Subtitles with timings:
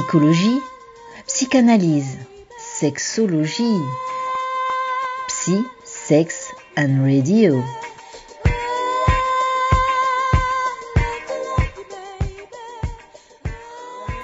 [0.00, 0.62] psychologie,
[1.26, 2.16] psychanalyse,
[2.58, 3.78] sexologie,
[5.28, 7.62] psy, sex and radio.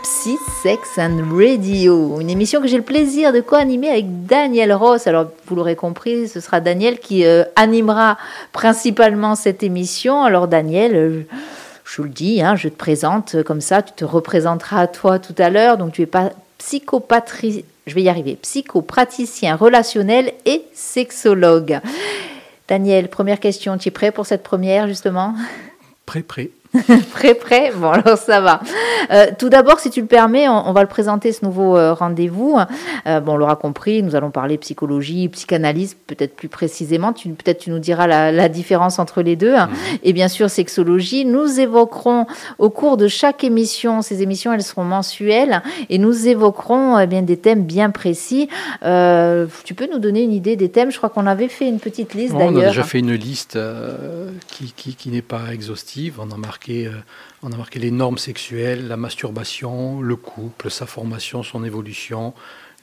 [0.02, 5.06] Psy, Sex and Radio, une émission que j'ai le plaisir de co-animer avec Daniel Ross.
[5.06, 8.16] Alors, vous l'aurez compris, ce sera Daniel qui euh, animera
[8.52, 10.22] principalement cette émission.
[10.24, 11.26] Alors, Daniel, euh,
[11.86, 15.18] je vous le dis, hein, je te présente comme ça, tu te représenteras à toi
[15.18, 15.78] tout à l'heure.
[15.78, 21.80] Donc, tu es pas psychopatrie, je vais y arriver, psychopraticien relationnel et sexologue.
[22.68, 25.34] Daniel, première question, tu es prêt pour cette première justement?
[26.06, 26.50] Prêt, prêt.
[27.12, 28.60] prêt, prêt Bon, alors ça va.
[29.10, 32.58] Euh, tout d'abord, si tu le permets, on, va le présenter ce nouveau euh, rendez-vous.
[33.06, 37.12] Euh, bon, on l'aura compris, nous allons parler psychologie, psychanalyse, peut-être plus précisément.
[37.12, 39.54] Tu, peut-être tu nous diras la, différence entre les deux.
[39.54, 39.68] Mhm.
[40.02, 41.24] Et bien sûr, sexologie.
[41.24, 42.26] Nous évoquerons
[42.58, 47.22] au cours de chaque émission, ces émissions, elles seront mensuelles, et nous évoquerons eh bien
[47.22, 48.48] des thèmes bien précis.
[48.82, 50.90] tu peux nous donner une idée des thèmes?
[50.90, 52.52] Je crois qu'on avait fait une petite liste d'ailleurs.
[52.52, 53.58] On a déjà fait une liste
[54.48, 56.18] qui, qui, qui n'est pas exhaustive.
[56.20, 56.90] On a marqué euh,
[57.42, 62.34] on a marqué les normes sexuelles, la masturbation, le couple, sa formation, son évolution,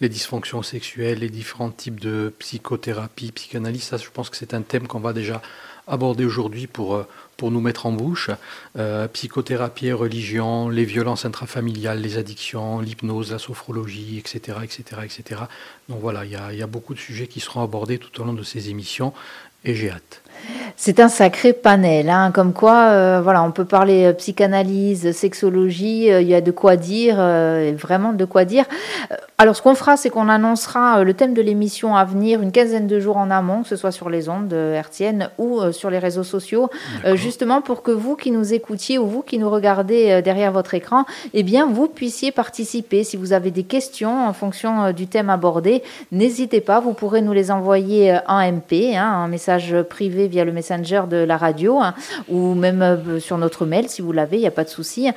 [0.02, 3.84] les dysfonctions sexuelles, les différents types de psychothérapie, psychanalyse.
[3.84, 5.42] Ça, je pense que c'est un thème qu'on va déjà
[5.88, 7.08] aborder aujourd'hui pour, euh,
[7.42, 8.30] nous mettre en bouche.
[8.78, 14.60] Euh, psychothérapie et religion, les violences intrafamiliales, les addictions, l'hypnose, la sophrologie, etc.
[14.64, 15.42] etc., etc.
[15.90, 18.44] Donc voilà, il y a beaucoup de sujets qui seront abordés tout au long de
[18.44, 19.14] ces émissions
[19.66, 20.23] et j'ai hâte.
[20.76, 26.12] C'est un sacré panel, hein, comme quoi, euh, voilà, on peut parler euh, psychanalyse, sexologie,
[26.12, 28.66] euh, il y a de quoi dire, vraiment de quoi dire.
[29.38, 32.88] Alors, ce qu'on fera, c'est qu'on annoncera le thème de l'émission à venir une quinzaine
[32.88, 36.24] de jours en amont, que ce soit sur les ondes hertziennes ou sur les réseaux
[36.24, 36.70] sociaux,
[37.14, 41.06] justement pour que vous qui nous écoutiez ou vous qui nous regardez derrière votre écran,
[41.34, 43.04] eh bien, vous puissiez participer.
[43.04, 47.34] Si vous avez des questions en fonction du thème abordé, n'hésitez pas, vous pourrez nous
[47.34, 51.94] les envoyer en MP, hein, un message privé via le messenger de la radio hein,
[52.28, 55.10] ou même euh, sur notre mail si vous l'avez, il n'y a pas de souci.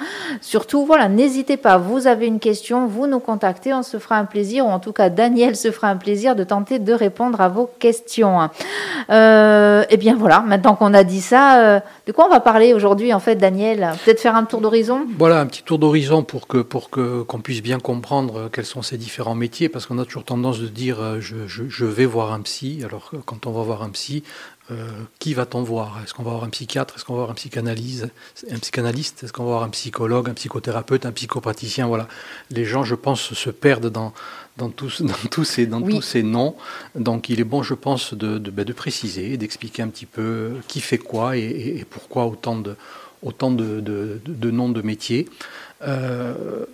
[0.43, 4.27] Surtout, voilà, n'hésitez pas, vous avez une question, vous nous contactez, on se fera un
[4.27, 7.49] plaisir, ou en tout cas Daniel se fera un plaisir de tenter de répondre à
[7.49, 8.51] vos questions.
[9.09, 12.41] Euh, et eh bien voilà, maintenant qu'on a dit ça, euh, de quoi on va
[12.41, 13.93] parler aujourd'hui en fait, Daniel?
[14.05, 15.07] Peut-être faire un tour d'horizon?
[15.17, 18.83] Voilà, un petit tour d'horizon pour que pour que qu'on puisse bien comprendre quels sont
[18.83, 22.41] ces différents métiers, parce qu'on a toujours tendance de dire je, je vais voir un
[22.41, 22.83] psy.
[22.85, 24.23] Alors quand on va voir un psy,
[24.71, 24.89] euh,
[25.19, 26.01] qui va-t-on voir?
[26.03, 26.95] Est-ce qu'on va voir un psychiatre?
[26.97, 28.09] Est-ce qu'on va voir un psychanalyse
[28.51, 29.23] Un psychanalyste?
[29.23, 31.87] Est-ce qu'on va voir un psychologue, un psychothérapeute, un psychopraticien?
[31.87, 32.09] Voilà.
[32.51, 34.13] Les gens, je pense, se perdent dans,
[34.57, 36.57] dans, tous, dans, tous, ces, dans tous ces noms.
[36.95, 40.55] Donc il est bon, je pense, de, de, ben, de préciser, d'expliquer un petit peu
[40.67, 42.77] qui fait quoi et, pourquoi autant de,
[43.23, 45.29] autant de, de noms de métiers.
[45.83, 46.65] Euh,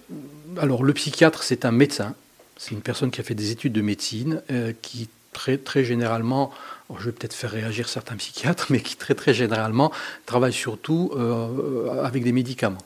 [0.60, 2.14] alors le psychiatre, c'est un médecin.
[2.56, 6.52] C'est une personne qui a fait des études de médecine, euh, qui très, très généralement
[6.98, 9.92] je vais peut-être faire réagir certains psychiatres, mais qui très très généralement
[10.26, 12.82] travaillent surtout euh, avec des médicaments.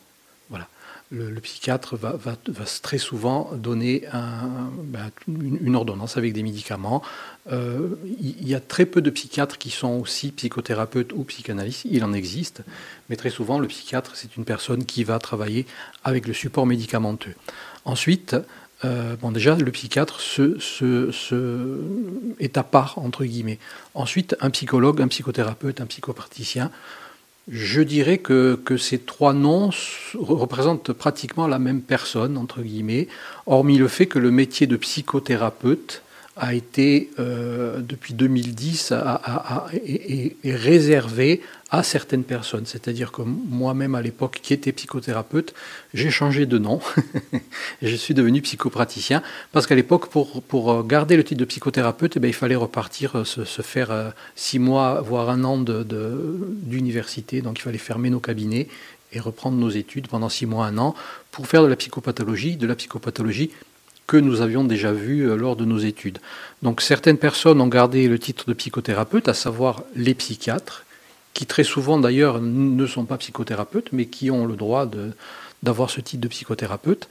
[0.50, 0.68] Voilà.
[1.12, 2.18] Le, psychiatre va,
[2.82, 4.08] très souvent donner
[4.82, 7.00] ben, une, ordonnance avec des médicaments.
[7.52, 11.86] Euh, il y a très peu de psychiatres qui sont aussi psychothérapeutes ou psychanalystes.
[11.88, 12.62] Il en existe,
[13.08, 15.64] mais très souvent le psychiatre c'est une personne qui va travailler
[16.02, 17.34] avec le support médicamenteux.
[17.84, 18.34] Ensuite,
[18.84, 20.20] euh, bon, déjà, le psychiatre
[22.38, 23.58] est à part, entre guillemets.
[23.94, 26.70] Ensuite, un psychologue, un psychothérapeute, un psychopraticien.
[27.48, 29.70] Je dirais que, que ces trois noms
[30.14, 33.08] représentent pratiquement la même personne, entre guillemets,
[33.46, 36.02] hormis le fait que le métier de psychothérapeute
[36.36, 42.66] a été, euh, depuis 2010, est, réservé à certaines personnes.
[42.66, 45.54] C'est-à-dire que moi-même, à l'époque, qui était psychothérapeute,
[45.94, 46.80] j'ai changé de nom.
[47.82, 49.22] je suis devenu psychopraticien.
[49.52, 53.16] Parce qu'à l'époque, pour, pour garder le titre de psychothérapeute, eh bien, il fallait repartir,
[53.16, 57.40] euh, se, se, faire euh, six mois, voire un an d'université.
[57.40, 58.68] De, Donc il fallait fermer nos cabinets
[59.12, 60.94] et reprendre nos études pendant six mois, un an,
[61.30, 63.50] pour faire de la psychopathologie, de la psychopathologie
[64.06, 66.18] que nous avions déjà vu euh, lors de nos études.
[66.62, 70.84] Donc certaines personnes ont gardé le titre de psychothérapeute, à savoir les psychiatres,
[71.34, 74.88] qui très souvent d'ailleurs ne sont pas psychothérapeutes, mais qui ont le droit
[75.62, 77.08] d'avoir ce titre de psychothérapeute.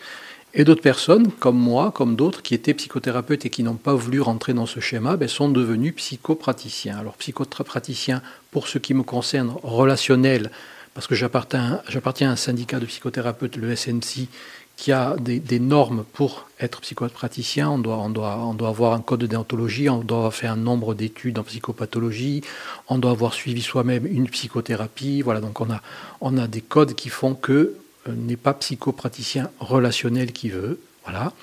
[0.58, 4.22] Et d'autres personnes, comme moi, comme d'autres, qui étaient psychothérapeutes et qui n'ont pas voulu
[4.22, 6.98] rentrer dans ce schéma, ben, sont devenus psychopraticiens.
[6.98, 8.22] Alors psychopraticiens,
[8.52, 10.50] pour ce qui me concerne, relationnel,
[10.94, 14.30] parce que j'appartiens à un syndicat de psychothérapeutes, le SNC,
[14.78, 17.70] qui a des, normes pour être psychopraticien.
[17.70, 22.42] On doit, avoir un code de déontologie, on doit fait un nombre d'études en psychopathologie,
[22.90, 25.22] on doit avoir suivi soi-même une psychothérapie.
[25.22, 27.76] Voilà, donc on a, des codes qui font que
[28.08, 30.80] euh, n'est pas psychopraticien relationnel qui veut.
[31.06, 31.34] Voilà.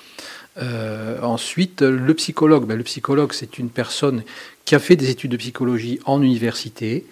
[1.22, 2.66] ensuite, le psychologue.
[2.66, 4.22] Ben, le psychologue, c'est une personne
[4.64, 7.06] qui a fait des études de psychologie en université.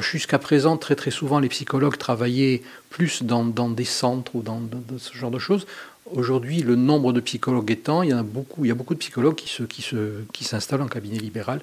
[0.00, 4.60] Jusqu'à présent, très très souvent, les psychologues travaillaient plus dans, des centres ou dans,
[4.98, 5.66] ce genre de choses.
[6.12, 9.00] Aujourd'hui, le nombre de psychologues étant, il y a beaucoup, il y a beaucoup de
[9.00, 11.60] psychologues qui s'installent en cabinet libéral.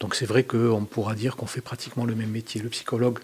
[0.00, 2.60] Donc c'est vrai qu'on pourra dire qu'on fait pratiquement le même métier.
[2.60, 3.20] Le psychologue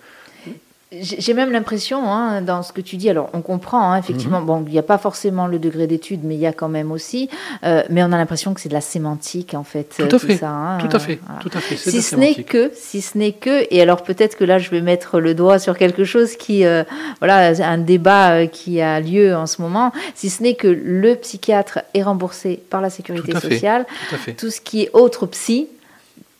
[0.93, 4.47] j'ai même l'impression, hein, dans ce que tu dis, alors on comprend, hein, effectivement, mhm.
[4.47, 6.91] bon, il n'y a pas forcément le degré d'étude, mais il y a quand même
[6.91, 7.31] aussi,
[7.63, 9.95] euh, mais on a l'impression que c'est de la sémantique, en fait.
[9.97, 11.77] Tout à fait, ça, hein, tout à fait, tout à fait.
[11.77, 14.81] Si ce n'est que, si ce n'est que, et alors peut-être que là je vais
[14.81, 16.83] mettre le doigt sur quelque chose qui, euh,
[17.21, 21.15] voilà, un débat euh, qui a lieu en ce moment, si ce n'est que le
[21.15, 25.69] psychiatre est remboursé par la sécurité sociale, tout, tout ce qui est autre psy,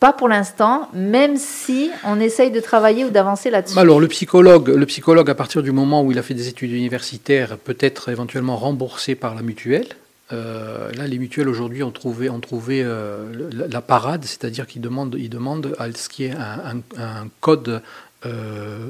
[0.01, 3.77] pas pour l'instant, même si on essaye de travailler ou d'avancer là-dessus.
[3.77, 6.71] Alors le psychologue, le psychologue, à partir du moment où il a fait des études
[6.71, 9.85] universitaires, peut être éventuellement remboursé par la mutuelle.
[10.33, 15.15] Euh, là, les mutuelles aujourd'hui ont trouvé, ont trouvé euh, la, parade, c'est-à-dire qu'ils demandent,
[15.19, 17.83] ils demandent à ce qui est un, code
[18.25, 18.87] euh,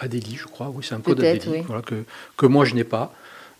[0.00, 0.72] ADELI, je crois.
[0.74, 2.02] Oui, c'est un code ADELI voilà, que,
[2.38, 3.12] que moi je n'ai pas.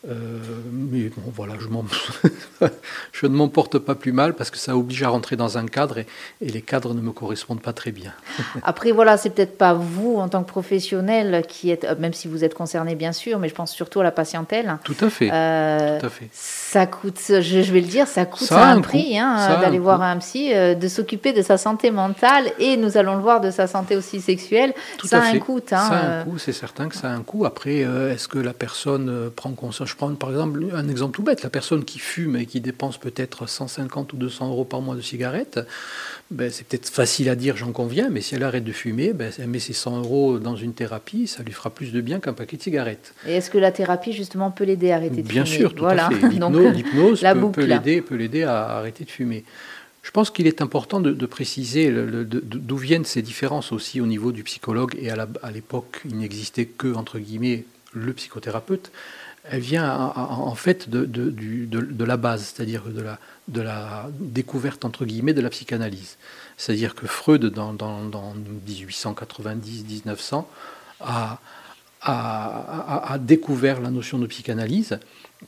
[0.07, 0.39] Euh,
[0.71, 2.69] mais bon, voilà, je,
[3.13, 5.67] je ne m'en porte pas plus mal parce que ça oblige à rentrer dans un
[5.67, 6.07] cadre et,
[6.41, 8.13] les cadres ne me correspondent pas très bien.
[8.63, 12.29] Après, voilà, c'est peut-être pas vous en tant que professionnel qui êtes, euh, même si
[12.29, 14.77] vous êtes concerné bien sûr, mais je pense surtout à la patientèle.
[14.85, 15.31] Tout à fait.
[15.33, 16.29] Euh, Tout à fait.
[16.33, 20.53] Ça coûte, je, vais le dire, ça coûte un, prix hein, d'aller voir un psy,
[20.53, 24.21] de s'occuper de sa santé mentale et nous allons le voir de sa santé aussi
[24.21, 24.75] sexuelle.
[24.99, 25.61] Tout ça a un coût.
[25.71, 27.47] Hein, ça a un coût, c'est certain que ça a un coût.
[27.47, 29.94] Après, est-ce que la personne prend conscience?
[29.95, 31.45] Je prends par exemple un exemple tout bête.
[31.45, 35.01] La personne qui fume et qui dépense peut-être 150 ou 200 euros par mois de
[35.01, 35.61] cigarettes,
[36.33, 39.31] ben, c'est peut-être facile à dire, j'en conviens, mais si elle arrête de fumer, ben,
[39.39, 42.33] elle met ses 100 euros dans une thérapie, ça lui fera plus de bien qu'un
[42.33, 43.15] paquet de cigarettes.
[43.29, 45.75] Et est-ce que la thérapie, justement, peut l'aider à arrêter de bien fumer Bien sûr,
[45.77, 46.29] tout à fait.
[46.73, 49.45] L'hypnose peut, l'aider, peut l'aider à arrêter de fumer.
[50.03, 54.43] Je pense qu'il est important de, préciser d'où viennent ces différences aussi au niveau du
[54.43, 54.97] psychologue.
[55.01, 58.91] Et à l'époque, il n'existait que, entre guillemets, le psychothérapeute
[59.51, 62.85] elle vient en fait de, la base, c'est-à-dire
[63.49, 66.17] de la, découverte entre guillemets de la psychanalyse.
[66.57, 68.35] C'est-à-dire que Freud, dans, dans, dans
[68.67, 70.45] 1890-1900,
[71.01, 71.39] a,
[73.19, 74.99] découvert la notion de psychanalyse.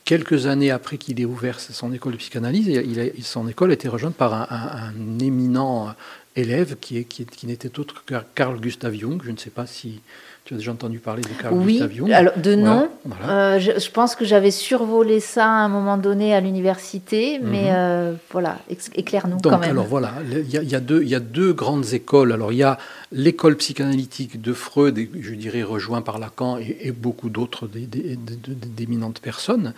[0.04, 3.88] Quelques années après qu'il ait ouvert son école de psychanalyse, il son école a été
[3.88, 5.94] rejointe par un, éminent
[6.36, 9.20] élève qui, est, qui, qui n'était autre que Carl Gustav Jung.
[9.24, 10.00] Je ne sais pas si
[10.44, 12.88] tu as déjà entendu parler de Carl oui, Gustav Jung alors de nom.
[13.28, 17.74] Euh, je, pense que j'avais survolé ça à un moment donné à l'université, mais mhm.
[17.74, 18.58] euh, voilà,
[18.94, 19.70] éclaire-nous quand même.
[19.70, 22.32] Alors voilà, il y, a, deux, il y a deux grandes écoles.
[22.32, 22.78] Alors il y a
[23.10, 29.74] l'école psychanalytique de Freud, je dirais rejoint par Lacan et, beaucoup d'autres d'éminentes personnes.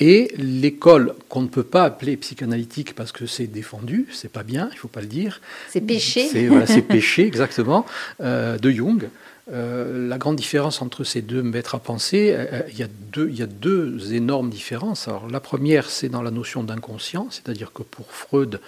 [0.00, 4.70] Et l'école qu'on ne peut pas appeler psychanalytique parce que c'est défendu, c'est pas bien,
[4.72, 5.42] il faut pas le dire.
[5.68, 6.26] C'est péché.
[6.26, 7.84] C'est voilà, péché, exactement,
[8.22, 9.08] euh, de Jung.
[9.52, 13.28] Euh, la grande différence entre ces deux maîtres à penser, euh, il, y a deux,
[13.28, 15.06] il y a deux énormes différences.
[15.08, 18.60] Alors, la première, c'est dans la notion d'inconscient, c'est-à-dire que pour Freud,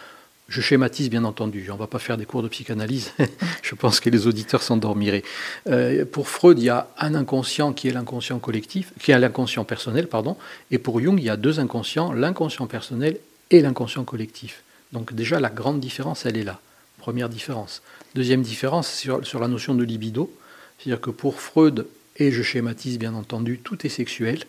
[0.53, 3.13] je schématise bien entendu, on ne va pas faire des cours de psychanalyse,
[3.63, 5.25] je pense que les auditeurs s'endormiraient.
[6.13, 10.09] pour Freud, il y a un inconscient qui est l'inconscient collectif, qui est l'inconscient personnel,
[10.09, 10.37] pardon,
[10.71, 13.19] et pour Jung, il y a deux inconscients, l'inconscient personnel
[13.51, 14.63] et l'inconscient collectif.
[14.93, 16.61] Donc déjà, la grande différence, elle est là.
[16.99, 17.83] Première différence.
[18.15, 20.33] Deuxième différence, sur, sur la notion de libido.
[20.79, 24.45] C'est-à-dire que pour Freud, et je schématise bien entendu, tout est sexuel.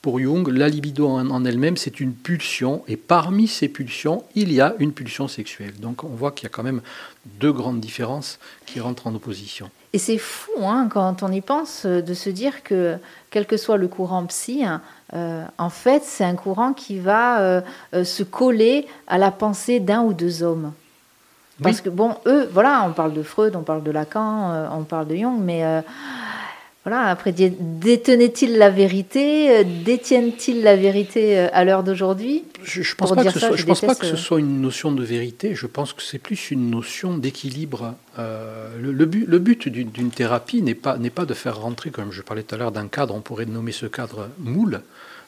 [0.00, 4.60] Pour Jung, la libido en, elle-même, c'est une pulsion, et parmi ces pulsions, il y
[4.60, 5.74] a une pulsion sexuelle.
[5.80, 6.82] Donc on voit qu'il y a quand même
[7.40, 9.70] deux grandes différences qui rentrent en opposition.
[9.92, 12.96] Et c'est fou, hein, quand on y pense, euh, de se dire que,
[13.30, 14.82] quel que soit le courant psy, hein,
[15.14, 17.60] euh, en fait, c'est un courant qui va euh,
[18.04, 20.72] se coller à la pensée d'un ou deux hommes.
[21.60, 25.08] Parce que, bon, eux, voilà, on parle de Freud, on parle de Lacan, on parle
[25.08, 25.80] de Jung, mais euh,
[26.84, 32.44] voilà, après, détenaient-ils la vérité euh, Détiennent-ils la vérité à l'heure d'aujourd'hui?
[32.62, 34.92] Je ne pense, pas que, ce soit, je pense pas que ce soit une notion
[34.92, 37.94] de vérité, je pense que c'est plus une notion d'équilibre.
[38.16, 42.42] le, but, le but d'une thérapie n'est pas, pas de faire rentrer, comme je parlais
[42.42, 44.80] tout à l'heure, d'un cadre, on pourrait nommer ce cadre moule.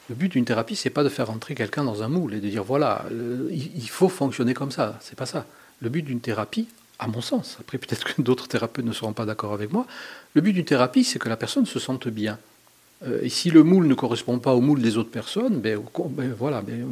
[0.09, 2.49] Le but d'une thérapie, c'est pas de faire rentrer quelqu'un dans un moule et de
[2.49, 3.05] dire voilà,
[3.49, 4.97] il faut fonctionner comme ça.
[4.99, 5.45] C'est pas ça.
[5.79, 6.67] Le but d'une thérapie,
[7.01, 9.87] à mon sens, après peut-être que d'autres thérapeutes ne seront pas d'accord avec moi,
[10.35, 12.37] le but d'une thérapie, c'est que la personne se sente bien.
[13.03, 15.79] Euh, et si le moule ne correspond pas au moule des autres personnes, ben,
[16.11, 16.85] ben voilà, ben,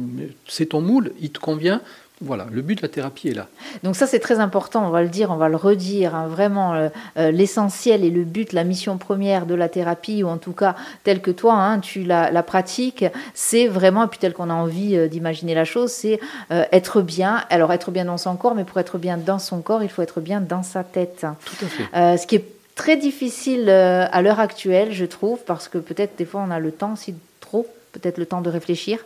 [0.48, 1.80] c'est ton moule, il te convient,
[2.22, 3.46] Voilà, le but de la thérapie est là.
[3.82, 6.74] Donc ça c'est très important, on va le dire, on va le redire, hein, vraiment
[6.74, 10.52] euh, euh, l'essentiel et le but, la mission première de la thérapie, ou en tout
[10.52, 14.50] cas tel que toi, hein, tu la, la pratiques, c'est vraiment, et puis tel qu'on
[14.50, 18.54] a envie euh, d'imaginer la chose, c'est être bien, alors être bien dans son corps,
[18.54, 21.24] mais pour être bien dans son corps, il faut être bien dans sa tête.
[21.44, 22.18] Tout à fait.
[22.18, 26.44] ce qui est très difficile à l'heure actuelle, je trouve, parce que peut-être des fois
[26.46, 28.98] on a le temps, si trop, peut-être le temps de réfléchir.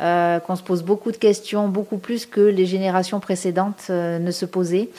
[0.00, 4.30] Euh, qu'on se pose beaucoup de questions, beaucoup plus que les générations précédentes euh, ne
[4.30, 4.90] se posaient.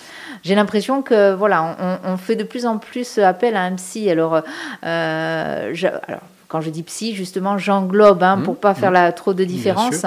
[0.44, 4.10] J'ai l'impression que voilà, on, fait de plus en plus appel à un psy.
[4.10, 4.42] Alors,
[4.86, 5.74] euh,
[6.06, 8.96] alors quand je dis psy, justement, j'englobe hein, pour pas faire mmh.
[8.96, 10.04] la, trop de différence.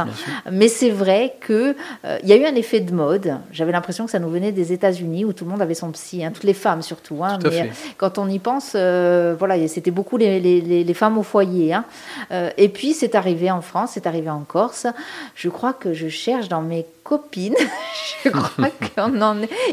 [0.50, 3.36] Mais c'est vrai que euh, il y a eu un effet de mode.
[3.52, 6.24] J'avais l'impression que ça nous venait des États-Unis où tout le monde avait son psy,
[6.24, 7.22] hein, toutes les femmes surtout.
[7.22, 11.22] Hein, mais quand on y pense, euh, voilà, c'était beaucoup les, les, les, femmes au
[11.22, 11.74] foyer.
[11.74, 11.84] Hein.
[12.32, 14.88] Euh, et puis c'est arrivé en France, c'est arrivé en Corse.
[15.36, 17.54] Je crois que je cherche dans mes copines,
[18.24, 18.68] je crois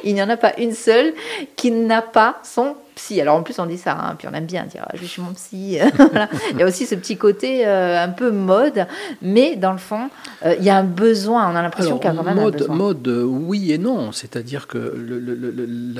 [0.03, 1.15] qu'il n'y en a pas une seule
[1.55, 3.21] qui n'a pas son psy.
[3.21, 5.33] Alors en plus on dit ça, hein, puis on aime bien dire je suis mon
[5.33, 5.77] psy.
[6.51, 8.87] Il y a aussi ce petit côté euh, un peu mode,
[9.21, 10.09] mais dans le fond
[10.45, 11.51] euh, il y a un besoin.
[11.51, 12.75] On a l'impression qu'il y a quand même mode, un besoin.
[12.75, 14.11] Mode, oui et non.
[14.11, 14.95] C'est-à-dire que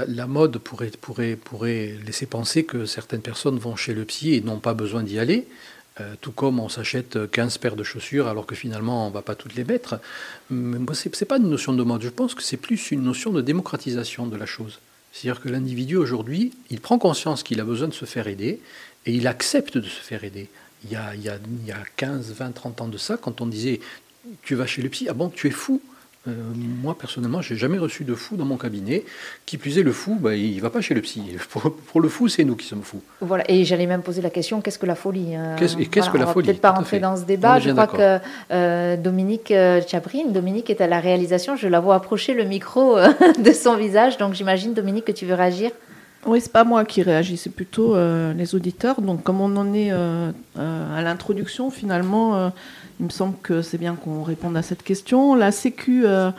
[0.08, 4.42] la, mode pourrait, pourrait, pourrait laisser penser que certaines personnes vont chez le psy et
[4.42, 5.48] n'ont pas besoin d'y aller.
[6.02, 9.22] Euh, tout comme on s'achète 15 paires de chaussures alors que finalement on ne va
[9.22, 10.00] pas toutes les mettre.
[10.50, 13.32] Mais ce n'est pas une notion de mode, je pense que c'est plus une notion
[13.32, 14.80] de démocratisation de la chose.
[15.12, 18.60] C'est-à-dire que l'individu aujourd'hui, il prend conscience qu'il a besoin de se faire aider
[19.06, 20.50] et il accepte de se faire aider.
[20.86, 23.18] Il y a, il y a, il y a 15, 20, 30 ans de ça,
[23.18, 23.80] quand on disait
[24.44, 25.82] tu vas chez le psy, ah bon, tu es fou
[26.28, 26.34] euh,
[26.84, 29.06] moi, personnellement, j'ai jamais reçu de fou dans mon cabinet.
[29.46, 31.22] Qui plus est, le fou, bah, il ne va pas chez le psy.
[31.50, 33.02] Pour, le fou, c'est nous qui sommes fous.
[33.22, 35.56] Voilà, et j'allais même poser la question qu'est-ce que la folie hein?
[35.58, 36.48] Qu'est-ce que la folie?
[36.48, 37.60] peut-être pas rentrer dans ce débat.
[37.60, 38.20] Je crois que
[38.52, 41.56] euh, Dominique euh, Chabrine, Dominique est à la réalisation.
[41.56, 42.98] Je la vois approcher le micro
[43.40, 44.18] de son visage.
[44.18, 45.72] Donc j'imagine, Dominique, que tu veux réagir
[46.26, 49.00] oui, c'est pas moi qui réagis, c'est plutôt les auditeurs.
[49.00, 52.52] Donc, comme on en est à l'introduction, finalement,
[53.00, 55.36] il me semble que c'est bien qu'on réponde à cette question.
[55.36, 56.32] La Sécu euh,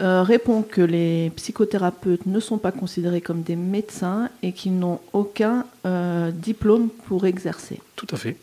[0.00, 5.00] euh, répond que les psychothérapeutes ne sont pas considérés comme des médecins et qu'ils n'ont
[5.12, 7.80] aucun euh, diplôme pour exercer.
[7.96, 8.36] Tout à fait.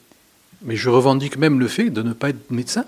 [0.63, 2.86] Mais je revendique même le fait de ne pas être médecin.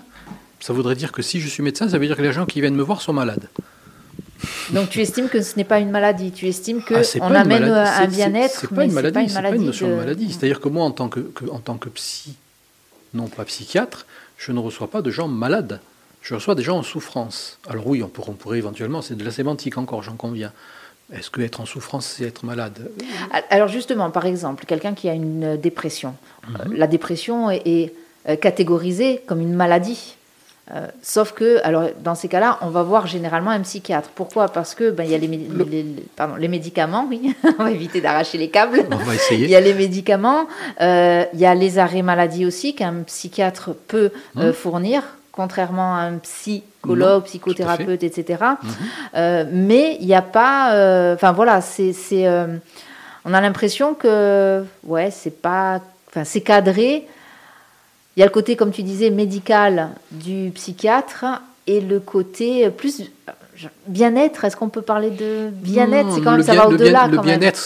[0.58, 2.60] Ça voudrait dire que si je suis médecin, ça veut dire que les gens qui
[2.60, 3.48] viennent me voir sont malades.
[4.72, 8.06] Donc tu estimes que ce n'est pas une maladie, tu estimes qu'on ah, amène un
[8.06, 9.64] bien-être, mais ce n'est pas une maladie.
[9.64, 10.32] notion de, maladie.
[10.32, 12.36] C'est-à-dire que moi, en tant que, en tant que psy,
[13.12, 14.06] non pas psychiatre,
[14.40, 15.80] je ne reçois pas de gens malades.
[16.22, 17.58] Je reçois des gens en souffrance.
[17.68, 20.52] Alors oui, on pourrait, éventuellement, c'est de la sémantique encore, j'en conviens.
[21.12, 22.90] Est-ce que être en souffrance, c'est être malade?
[23.50, 26.14] Alors justement, par exemple, quelqu'un qui a une dépression.
[26.48, 26.74] Mhm.
[26.74, 27.92] La dépression est,
[28.28, 30.16] euh, catégorisée comme une maladie.
[30.74, 34.10] Euh, sauf que, alors dans ces cas-là, on va voir généralement un psychiatre.
[34.14, 34.48] Pourquoi?
[34.48, 38.50] Parce que ben, il y a les, les, médicaments, oui, on va éviter d'arracher les
[38.50, 38.84] câbles.
[38.90, 39.44] On va essayer.
[39.44, 40.46] Il y a les médicaments,
[40.80, 44.52] euh, il y a les arrêts maladie aussi qu'un psychiatre peut euh, hum.
[44.52, 48.44] fournir, contrairement à un psychologue, psychothérapeute, etc.
[49.14, 49.46] Hum.
[49.50, 51.94] mais il n'y a pas, enfin voilà, c'est,
[53.24, 57.08] on a l'impression que, ouais, c'est pas, enfin c'est cadré
[58.16, 61.24] il y a le côté, comme tu disais, médical du psychiatre
[61.66, 63.02] et le côté plus
[63.86, 64.44] bien-être.
[64.44, 66.12] Est-ce qu'on peut parler de bien-être?
[66.12, 67.08] C'est quand même ça va au-delà.
[67.08, 67.58] Le bien-être,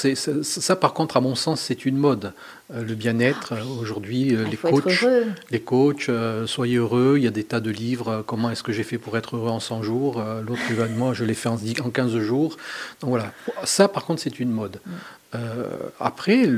[0.42, 2.32] ça, par contre, à mon sens, c'est une mode.
[2.72, 5.04] Euh, le bien-être euh, aujourd'hui, euh, les, coachs,
[5.50, 6.10] les coachs,
[6.46, 7.14] soyez heureux.
[7.18, 8.24] Il y a des tas de livres.
[8.26, 10.62] comment est-ce que j'ai fait pour être heureux en 100 jours L'autre
[10.96, 12.56] moi, je l'ai fait en, 15 jours.
[13.00, 13.32] Donc voilà.
[13.64, 14.80] Ça, par contre, c'est une mode.
[14.86, 15.38] Mm.
[16.00, 16.48] après,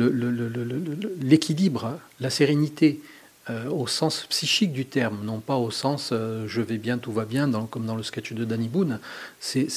[1.20, 3.00] l'équilibre, la sérénité.
[3.48, 7.12] Euh, au sens psychique du terme, non pas au sens euh, je vais bien, tout
[7.12, 8.98] va bien, comme dans le sketch de Danny Boone.
[9.38, 9.68] C'est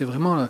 [0.00, 0.46] vraiment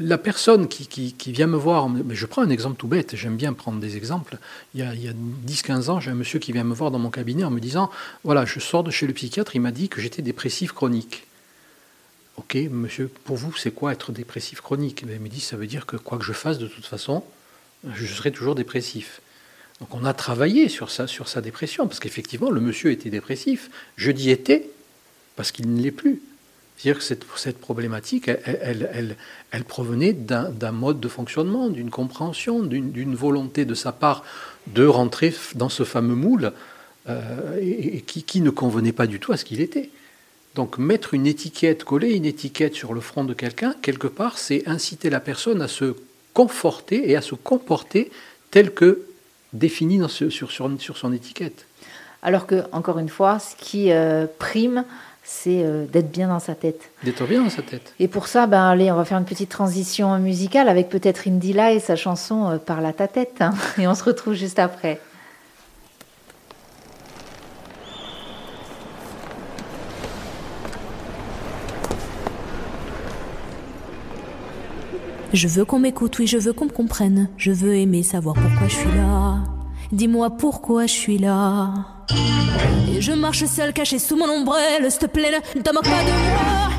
[0.00, 1.88] la, personne qui, vient me voir.
[1.88, 4.38] Mais je prends un exemple tout bête, j'aime bien prendre des exemples.
[4.74, 5.14] Il y a, a
[5.46, 7.88] 10-15 ans, j'ai un monsieur qui vient me voir dans mon cabinet en me disant
[8.24, 11.24] Voilà, je sors de chez le psychiatre, il m'a dit que j'étais dépressif chronique.
[12.36, 15.06] Ok, monsieur, pour vous, c'est quoi être dépressif chronique?
[15.06, 17.22] Ben, Il me dit Ça veut dire que quoi que je fasse, de toute façon,
[17.94, 19.20] je serai toujours dépressif.
[19.80, 23.70] Donc on a travaillé sur ça, sur sa dépression, parce qu'effectivement, le monsieur était dépressif.
[23.96, 24.70] Je dis était,
[25.36, 26.20] parce qu'il ne l'est plus.
[26.76, 33.74] C'est-à-dire que cette, problématique, elle, provenait d'un mode de fonctionnement, d'une compréhension, d'une volonté de
[33.74, 34.24] sa part
[34.68, 36.52] de rentrer dans ce fameux moule
[37.08, 39.90] euh, et, qui, qui, ne convenait pas du tout à ce qu'il était.
[40.54, 44.68] Donc mettre une étiquette, coller une étiquette sur le front de quelqu'un, quelque part, c'est
[44.68, 45.96] inciter la personne à se
[46.32, 48.12] conforter et à se comporter
[48.52, 49.07] tel que
[49.52, 51.66] défini sur, sur, sur, son étiquette.
[52.22, 54.84] Alors que, encore une fois, ce qui euh, prime,
[55.22, 55.62] c'est
[55.92, 56.90] d'être bien dans sa tête.
[57.04, 57.94] D'être bien dans sa tête.
[58.00, 61.72] Et pour ça, ben, allez, on va faire une petite transition musicale avec peut-être Indila
[61.72, 63.36] et sa chanson Parle à ta tête.
[63.40, 63.52] Hein.
[63.78, 65.00] et on se retrouve juste après.
[75.38, 77.28] Je veux qu'on m'écoute, oui, je veux qu'on me comprenne.
[77.36, 79.36] Je veux aimer savoir pourquoi je suis là.
[79.92, 81.72] Dis-moi pourquoi je suis là.
[82.92, 84.90] Et je marche seul, caché sous mon ombrelle.
[84.90, 86.70] S'il te plaît, ne te moque pas de moi.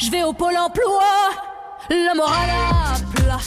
[0.00, 1.04] Je vais au pôle emploi.
[1.90, 3.38] La morale à plat.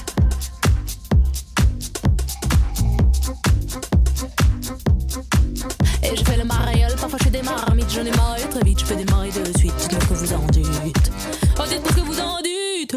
[6.02, 8.80] Et je fais le mariole, parfois je fais des marmites, j'en ai marre très vite,
[8.80, 11.12] je des maris de suite, dites-moi que vous en dites.
[11.60, 12.96] Oh, dites-moi ce que vous en dites.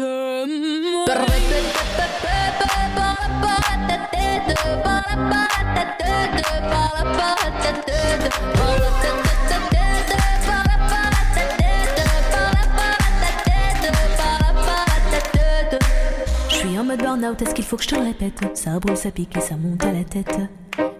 [16.99, 19.55] Burn-out, est-ce qu'il faut que je te le répète Ça brûle, ça pique et ça
[19.55, 20.35] monte à la tête.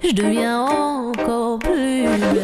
[0.01, 2.41] Je deviens encore plus belle.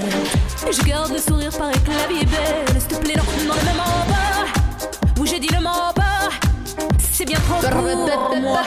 [0.71, 2.79] Je garde le sourire, paraît que la vie est belle.
[2.79, 5.19] S'il te plaît, non, non, le mot bas.
[5.19, 6.29] Oui, j'ai dit le mot bas.
[6.99, 8.61] C'est bien trop pour moi.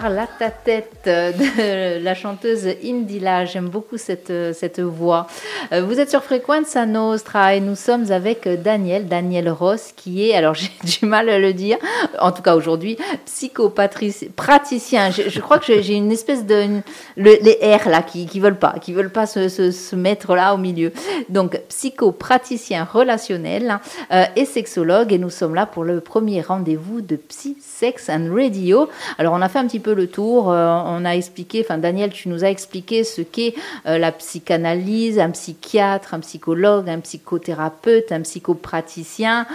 [0.00, 3.44] Parle à ta tête de la chanteuse Indila.
[3.44, 5.28] J'aime beaucoup cette, cette voix.
[5.72, 10.34] Euh, Vous êtes sur Frequenza Nostra et nous sommes avec Daniel, Daniel Ross, qui est,
[10.34, 11.78] alors j'ai du mal à le dire,
[12.18, 15.12] en tout cas aujourd'hui, psychopraticien.
[15.12, 16.80] Je, je crois que j'ai une espèce de.
[17.16, 20.54] les R là qui, qui veulent pas, qui veulent pas se, se, se mettre là
[20.54, 20.92] au milieu.
[21.28, 23.78] Donc, psychopraticien relationnel
[24.10, 25.12] euh, et sexologue.
[25.12, 28.88] Et nous sommes là pour le premier rendez-vous de Psy Sex and Radio.
[29.18, 30.50] Alors, on a fait un petit peu le tour.
[30.52, 33.54] euh, on a expliqué, enfin, Daniel, tu nous as expliqué ce qu'est
[33.86, 39.46] euh, la psychanalyse, un psychiatre, un psychologue, un psychothérapeute, un psychopraticien.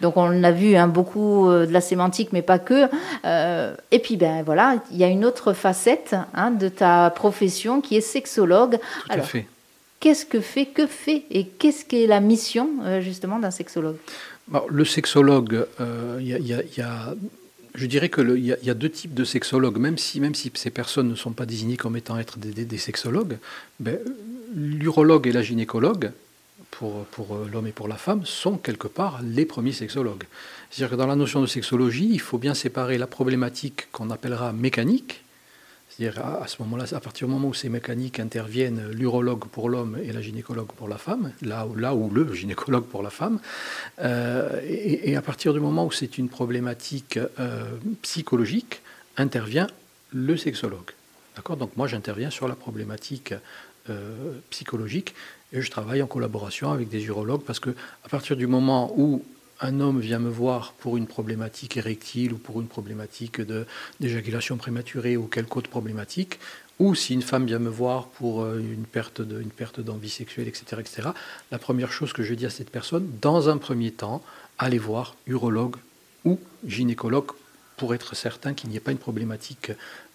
[0.00, 2.86] Donc, on a vu hein, beaucoup euh, de la sémantique, mais pas que.
[3.92, 7.96] Et puis, ben voilà, il y a une autre facette hein, de ta profession qui
[7.96, 8.78] est sexologue.
[8.78, 9.46] Tout Alors, à fait.
[10.00, 12.68] Qu'est-ce que fait, que fait et qu'est-ce qu'est la mission
[13.00, 13.96] justement d'un sexologue?
[14.68, 17.14] Le sexologue, euh, y y il y a-
[17.76, 20.20] je dirais que le- il y, y a deux types de sexologues, même si,
[20.54, 23.38] ces personnes ne sont pas désignées comme étant des sexologues,
[23.80, 23.98] ben,
[24.54, 26.10] l'urologue et la gynécologue,
[26.70, 30.24] pour, pour euh, l'homme et pour la femme, sont quelque part les premiers sexologues.
[30.70, 34.52] C'est-à-dire que dans la notion de sexologie, il faut bien séparer la problématique qu'on appellera
[34.52, 35.22] mécanique,
[35.96, 39.68] c'est-à-dire à, à ce moment-là, à partir du moment où ces mécaniques interviennent, l'urologue pour
[39.70, 43.10] l'homme et la gynécologue pour la femme, là, où- là où le gynécologue pour la
[43.10, 43.38] femme,
[44.00, 47.64] euh, et, et à partir du moment où c'est une problématique euh,
[48.02, 48.82] psychologique,
[49.16, 49.68] intervient
[50.12, 50.90] le sexologue.
[51.36, 51.56] D'accord?
[51.56, 53.32] Donc moi j'interviens sur la problématique
[53.88, 55.14] euh, psychologique
[55.52, 57.70] et je travaille en collaboration avec des urologues parce que
[58.04, 59.22] à partir du moment où
[59.60, 63.40] un homme vient me voir pour une problématique érectile ou pour une problématique
[64.00, 66.38] d'éjaculation prématurée ou quelque autre problématique,
[66.78, 71.08] ou si une femme vient me voir pour euh, une perte d'envie sexuelle, etc., etc.,
[71.50, 74.22] la première chose que je dis à cette personne, dans un premier temps,
[74.58, 75.76] allez voir urologue
[76.24, 77.32] ou gynécologue
[77.76, 79.72] pour être certain qu'il n'y ait pas une problématique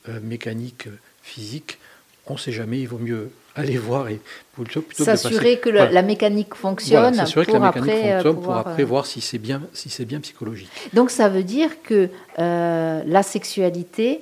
[0.08, 0.88] euh, mécanique,
[1.24, 1.80] physique.
[2.28, 4.20] On ne sait jamais, il vaut mieux aller voir et
[4.94, 10.06] s'assurer que la mécanique fonctionne pour, après, pour après voir si c'est bien, si c'est
[10.06, 10.70] bien psychologique.
[10.94, 14.22] Donc ça veut dire que la sexualité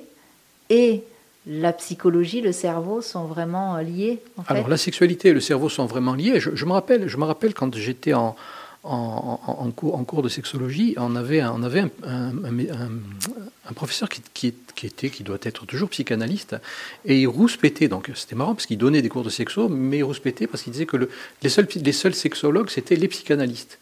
[0.68, 1.02] et
[1.46, 6.14] la psychologie, le cerveau sont vraiment liés Alors la sexualité et le cerveau sont vraiment
[6.14, 6.38] liés.
[6.38, 8.36] Je, me, rappelle, je me rappelle quand j'étais en,
[8.82, 11.52] en, cours, de sexologie, on avait, un,
[13.74, 16.56] professeur qui, était, qui doit être toujours psychanalyste,
[17.04, 17.88] et il rouspétait.
[17.88, 20.72] Donc c'était marrant parce qu'il donnait des cours de sexo, mais il rouspétait parce qu'il
[20.72, 20.96] disait que
[21.42, 23.78] les, seuls, sexologues, c'était les psychanalystes.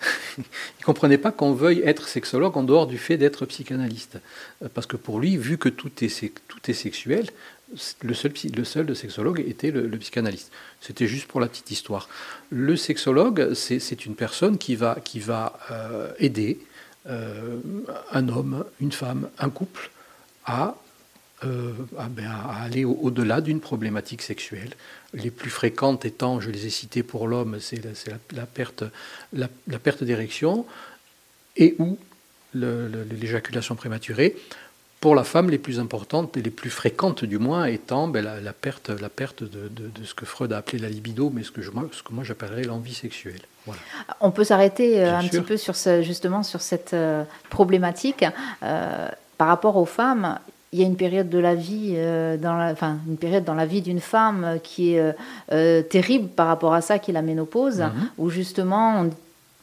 [0.38, 0.44] il
[0.80, 4.18] ne comprenait pas qu'on veuille être sexologue en dehors du fait d'être psychanalyste.
[4.72, 7.26] Parce que pour lui, vu que tout est, tout est sexuel,
[8.02, 10.50] le seul, le seul sexologue était le, psychanalyste.
[10.80, 12.08] C'était juste pour la petite histoire.
[12.50, 16.58] Le sexologue, c'est une personne qui va, qui va euh, aider
[17.06, 17.58] euh,
[18.10, 19.90] un homme, une femme, un couple
[20.44, 20.76] à
[21.44, 21.72] euh,
[22.10, 24.74] ben, à, aller au-delà d'une problématique sexuelle.
[25.14, 27.80] Les plus fréquentes étant, je les ai citées pour l'homme, c'est
[28.32, 28.82] la, perte,
[29.32, 30.66] la, perte d'érection
[31.56, 31.96] et ou
[32.54, 34.36] l'éjaculation prématurée.
[35.00, 38.52] Pour la femme, les plus importantes et les plus fréquentes du moins étant ben, la,
[38.52, 39.70] perte, la perte de,
[40.04, 42.64] ce que Freud a appelé la libido, mais ce que, je, ce que moi j'appellerais
[42.64, 43.40] l'envie sexuelle.
[44.20, 48.24] On peut s'arrêter euh, un petit peu sur ce, justement sur cette euh, problématique.
[48.60, 50.38] par rapport aux femmes,
[50.72, 53.54] il y a une période de la vie, euh, dans la, enfin, une période dans
[53.54, 55.12] la vie d'une femme qui est euh,
[55.52, 58.10] euh, terrible par rapport à ça, qui est la ménopause, mhm.
[58.18, 59.10] où justement on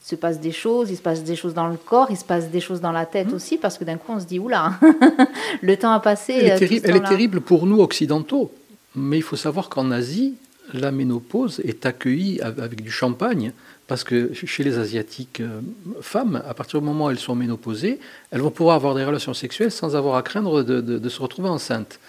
[0.06, 2.50] se passe des choses, il se passe des choses dans le corps, il se passe
[2.52, 3.34] des choses dans la tête mhm.
[3.34, 4.80] aussi, parce que d'un coup on se dit oula,
[5.64, 6.34] le temps a passé.
[6.34, 8.52] Elle est, elle est terrible pour nous occidentaux,
[8.96, 10.36] mais il faut savoir qu'en Asie,
[10.74, 13.52] la ménopause est accueillie avec du champagne
[13.88, 15.62] parce que chez les Asiatiques euh,
[16.02, 19.34] femmes, à partir du moment où elles sont ménopausées, elles vont pouvoir avoir des relations
[19.34, 22.00] sexuelles sans avoir à craindre de se retrouver enceintes.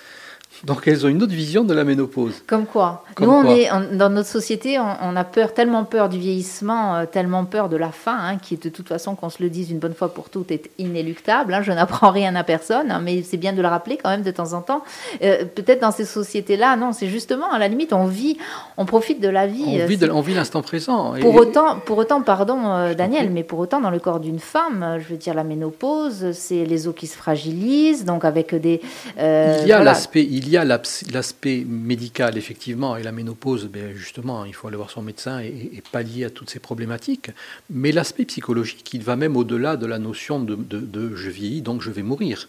[0.64, 2.42] Donc elles ont une autre vision de la ménopause.
[2.46, 6.96] Comme quoi Nous, on est dans notre société, on, a peur, tellement peur du vieillissement,
[6.96, 9.70] euh, tellement peur de la fin, hein, qui de toute façon, qu'on se le dise
[9.70, 11.54] une bonne fois pour toutes, est inéluctable.
[11.54, 11.62] Hein.
[11.62, 14.30] je n'apprends rien à personne, hein, mais c'est bien de le rappeler quand même de
[14.30, 14.82] temps en temps.
[15.22, 18.38] Euh, peut-être dans ces sociétés-là, non, c'est justement à la limite, on vit,
[18.76, 19.80] on profite de la vie.
[20.10, 21.14] On vit, l'instant présent.
[21.20, 24.98] Pour autant, pour autant, pardon, euh, Daniel, mais pour autant, dans le corps d'une femme,
[25.00, 28.80] je veux dire, la ménopause, c'est les os qui se fragilisent, donc avec des.
[29.18, 34.44] il y a l'aspect, il y a l'aspect médical, effectivement, et la ménopause, ben justement,
[34.44, 37.30] il faut aller voir son médecin et, pallier à toutes ces problématiques.
[37.68, 41.90] Mais l'aspect psychologique, il va même au-delà de la notion de, je vieillis, donc je
[41.90, 42.48] vais mourir.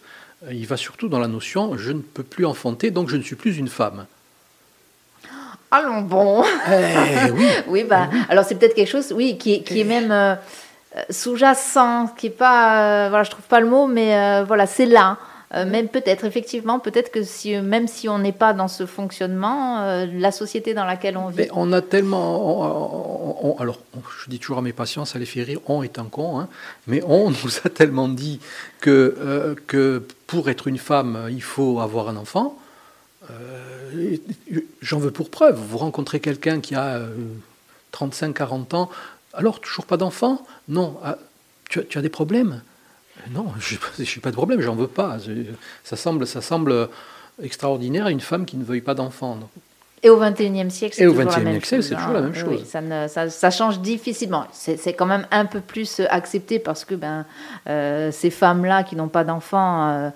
[0.50, 3.36] Il va surtout dans la notion je ne peux plus enfanter, donc je ne suis
[3.36, 4.06] plus une femme.
[5.70, 6.44] Allons bon.
[6.68, 7.48] Eh oui.
[7.66, 10.34] oui, bah, alors c'est peut-être quelque chose, oui, qui, qui est même euh,
[11.10, 14.86] sous-jacent, qui est pas, euh, voilà, je trouve pas le mot, mais euh, voilà, c'est
[14.86, 15.18] là.
[15.54, 20.06] Euh, peut-être, effectivement, peut-être que si, même si on n'est pas dans ce fonctionnement, euh,
[20.06, 21.48] la société dans laquelle on vit.
[21.52, 23.56] on a tellement.
[23.58, 23.80] alors,
[24.22, 26.48] je dis toujours à mes patients, ça les fait rire, on est un con, hein,
[26.86, 28.40] mais on nous a tellement dit
[28.80, 32.58] que, euh, que pour être une femme, il faut avoir un enfant.
[34.80, 35.58] J'en veux pour preuve.
[35.58, 37.02] Vous rencontrez quelqu'un qui a
[37.92, 38.90] 35-40 ans,
[39.34, 40.46] alors toujours pas d'enfant?
[40.68, 40.98] Non.
[41.04, 41.18] Ah,
[41.68, 42.62] tu as des problèmes?
[43.30, 45.18] Non, je n'ai pas de problème, j'en veux pas.
[45.84, 46.88] Ça semble, ça semble
[47.42, 49.38] extraordinaire à une femme qui ne veuille pas d'enfant.
[50.02, 51.86] Et au XXIe siècle, c'est toujours, la même chose.
[51.86, 52.60] c'est toujours la même chose.
[52.60, 54.46] Oui, ça, ça, change difficilement.
[54.52, 57.24] C'est quand même un peu plus accepté parce que ben,
[57.68, 60.10] euh, ces femmes-là qui n'ont pas d'enfants, euh,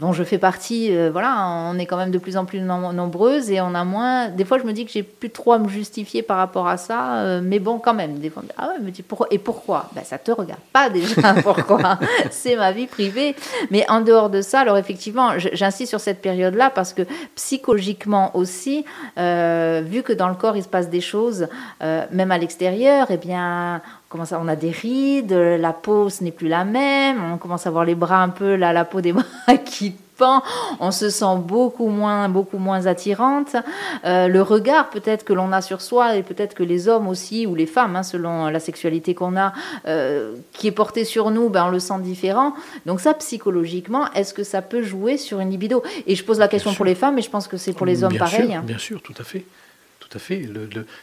[0.00, 3.50] dont je fais partie, euh, voilà, on est quand même de plus en plus nombreuses
[3.50, 4.28] et on a moins.
[4.28, 6.78] Des fois, je me dis que j'ai plus trop à me justifier par rapport à
[6.78, 8.18] ça, euh, mais bon, quand même.
[8.18, 9.90] Des fois, ah ouais, mais pourquoi Et pourquoi?
[9.94, 11.34] Ben, Ça te regarde pas déjà.
[11.42, 11.98] Pourquoi?
[12.30, 13.36] C'est ma vie privée.
[13.70, 17.02] Mais en dehors de ça, alors effectivement, j'insiste sur cette période-là parce que
[17.34, 18.84] psychologiquement aussi,
[19.18, 21.48] euh, vu que dans le corps il se passe des choses,
[21.80, 26.48] même à l'extérieur, eh bien, commence on a des rides, la peau ce n'est plus
[26.48, 29.56] la même, on commence à voir les bras un peu, là, la peau des bras
[29.64, 30.42] qui pend,
[30.80, 33.56] on se sent beaucoup moins, beaucoup moins attirante.
[34.04, 37.46] Euh, le regard peut-être que l'on a sur soi et peut-être que les hommes aussi
[37.46, 39.52] ou les femmes, hein, selon la sexualité qu'on a,
[39.86, 42.54] euh, qui est porté sur nous, ben, on le sent différent.
[42.84, 45.82] Donc ça, psychologiquement, est-ce que ça peut jouer sur une libido?
[46.06, 48.04] Et je pose la question pour les femmes, mais je pense que c'est pour les
[48.04, 48.58] hommes pareil.
[48.64, 49.44] Bien sûr, tout à fait
[50.08, 50.48] tout à fait.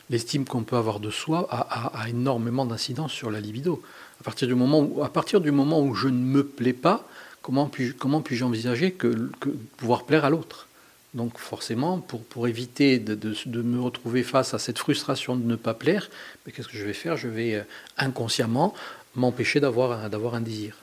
[0.09, 3.81] L'estime qu'on peut avoir de soi a, énormément d'incidence sur la libido.
[4.21, 7.07] À partir, du moment où, je ne me plais pas,
[7.41, 9.29] comment puis-je envisager que,
[9.77, 10.67] pouvoir plaire à l'autre?
[11.13, 15.73] Donc forcément, pour, éviter de, de, me retrouver face à cette frustration de ne pas
[15.73, 16.09] plaire,
[16.45, 17.15] qu'est-ce que je vais faire?
[17.15, 17.61] Je vais euh,
[17.97, 18.73] inconsciemment
[19.15, 19.93] m'empêcher d'avoir
[20.35, 20.75] un désir.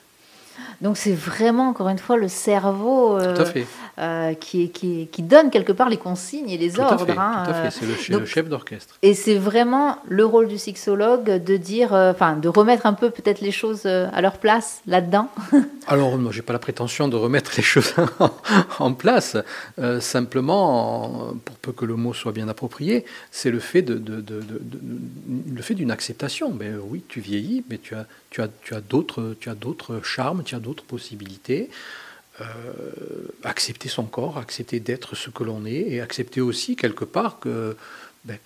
[0.81, 3.65] Donc c'est vraiment, encore une fois, le cerveau fait.
[3.99, 7.03] Euh, qui, qui, qui, donne quelque part les consignes et les tout ordres.
[7.03, 8.97] À fait, hein, tout à fait, euh, c'est le, chef d'orchestre.
[9.03, 13.11] Et c'est vraiment le rôle du sexologue de dire, euh, enfin, de remettre un peu
[13.11, 15.29] peut-être les choses à leur place là-dedans.
[15.87, 17.93] Alors, moi, j'ai pas la prétention de remettre les choses
[18.79, 19.37] en place.
[19.77, 24.21] Euh, simplement, pour peu que le mot soit bien approprié, c'est le fait de, de,
[24.21, 24.41] de,
[25.53, 26.51] le fait d'une acceptation.
[26.51, 28.41] Mais oui, tu vieillis, mais tu as, tu
[28.73, 31.69] as, d'autres, charmes, tu as d'autres possibilités.
[32.41, 32.45] Euh,
[33.43, 37.77] accepter son corps, accepter d'être ce que l'on est, et accepter aussi quelque part que,
[38.25, 38.39] ben,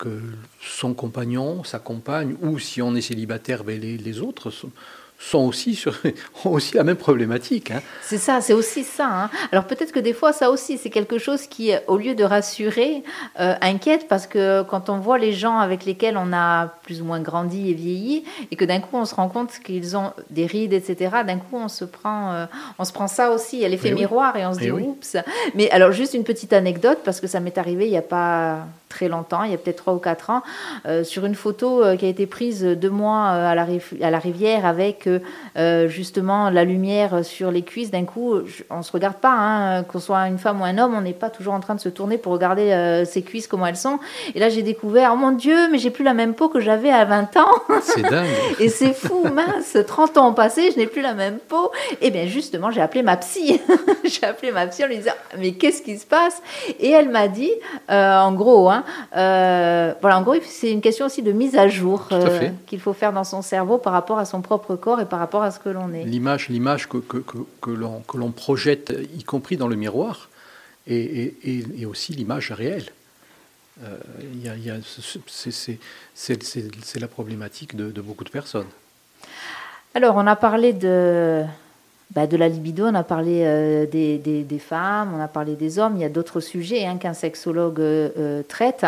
[0.61, 4.71] son compagnon, sa compagne, ou si on est célibataire, ben, les, les autres sont,
[5.19, 5.95] sont aussi sur,
[6.45, 7.71] ont aussi la même problématique.
[7.71, 7.81] Hein.
[8.01, 9.07] C'est ça, c'est aussi ça.
[9.07, 9.29] Hein.
[9.51, 13.03] Alors peut-être que des fois, ça aussi, c'est quelque chose qui, au lieu de rassurer,
[13.39, 17.05] euh, inquiète, parce que quand on voit les gens avec lesquels on a plus ou
[17.05, 20.45] moins grandi et vieilli, et que d'un coup on se rend compte qu'ils ont des
[20.45, 22.45] rides, etc., d'un coup on se prend, euh,
[22.77, 24.83] on se prend ça aussi, il y a l'effet miroir, et on se dit, oui.
[24.83, 25.17] oups.
[25.55, 28.67] Mais alors juste une petite anecdote, parce que ça m'est arrivé il n'y a pas
[28.89, 30.41] très longtemps, il y a peut-être trois ou quatre ans,
[30.85, 33.67] euh, sur une photo euh, qui a été prise de moi euh, à, la
[34.01, 35.09] à, la rivière avec
[35.87, 37.91] justement la lumière sur les cuisses.
[37.91, 38.35] D'un coup,
[38.69, 41.29] on se regarde pas, hein, qu'on soit une femme ou un homme, on n'est pas
[41.29, 43.99] toujours en train de se tourner pour regarder ses cuisses comment elles sont.
[44.35, 46.89] Et là, j'ai découvert, oh mon Dieu, mais j'ai plus la même peau que j'avais
[46.89, 47.51] à 20 ans.
[47.81, 48.27] C'est dingue.
[48.59, 51.71] Et c'est fou, mince, 30 ans ont passé, je n'ai plus la même peau.
[52.01, 53.59] Et bien justement, j'ai appelé ma psy.
[54.03, 56.41] j'ai appelé ma psy en lui disant, mais qu'est-ce qui se passe?
[56.79, 57.51] Et elle m'a dit,
[57.89, 58.76] en gros, hein,
[59.15, 62.93] euh, voilà, en gros, c'est une question aussi de mise à jour euh, qu'il faut
[62.93, 65.59] faire dans son cerveau par rapport à son propre corps et par rapport à ce
[65.59, 66.03] que l'on est.
[66.03, 70.29] L'image, l'image que, que, que, que l'on, que l'on projette, y compris dans le miroir,
[70.87, 72.91] et, et, et aussi l'image réelle.
[73.83, 73.97] Euh,
[76.15, 78.67] c'est la problématique de, de, beaucoup de personnes.
[79.93, 81.43] Alors, on a parlé de,
[82.11, 85.77] bah, de la libido, on a parlé euh, des, des, femmes, on a parlé des
[85.77, 85.93] hommes.
[85.97, 88.85] Il y a d'autres sujets hein, qu'un sexologue euh, traite.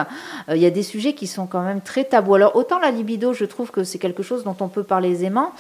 [0.48, 2.36] Euh, il y a des sujets qui sont quand même très tabous.
[2.36, 5.52] Alors, autant la libido, je trouve que c'est quelque chose dont on peut parler aisément.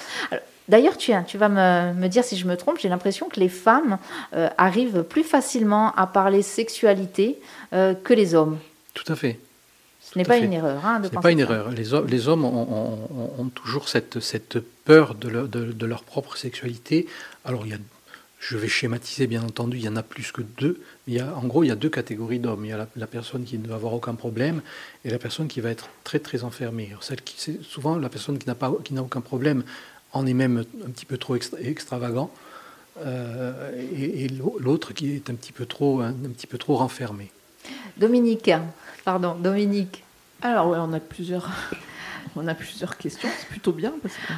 [0.70, 3.50] D'ailleurs, tu, tu vas me, me, dire si je me trompe, j'ai l'impression que les
[3.50, 3.98] femmes
[4.58, 7.40] arrivent plus facilement à parler sexualité
[7.72, 8.58] que les hommes.
[8.94, 9.40] Tout à fait.
[10.12, 10.46] Ce n'est pas fait.
[10.46, 10.84] une erreur.
[10.86, 11.70] Hein, Ce n'est pas une erreur.
[11.70, 15.86] Les, hommes, les hommes ont, ont, ont, toujours cette, cette peur de leur, de, de
[15.86, 17.08] leur, propre sexualité.
[17.46, 17.80] Alors, il y a,
[18.40, 20.82] je vais schématiser, bien entendu, il y en a plus que deux.
[21.08, 22.66] Il y a, en gros, il y a deux catégories d'hommes.
[22.66, 24.62] Il y a la, la, personne qui ne va avoir aucun problème
[25.06, 26.88] et la personne qui va être très, très enfermée.
[26.90, 29.64] Alors, celle qui, c'est souvent la personne qui n'a, pas, qui n'a aucun problème
[30.12, 32.32] en est même un petit peu trop extra, extravagant.
[33.06, 36.78] Euh, et, et l'autre qui est un petit peu trop, un, un petit peu trop
[36.78, 37.32] renfermé.
[37.98, 38.50] Dominique,
[39.04, 40.04] pardon, Dominique.
[40.42, 41.50] Alors ouais, on a plusieurs,
[42.36, 43.30] on a plusieurs questions.
[43.40, 44.34] C'est plutôt bien parce que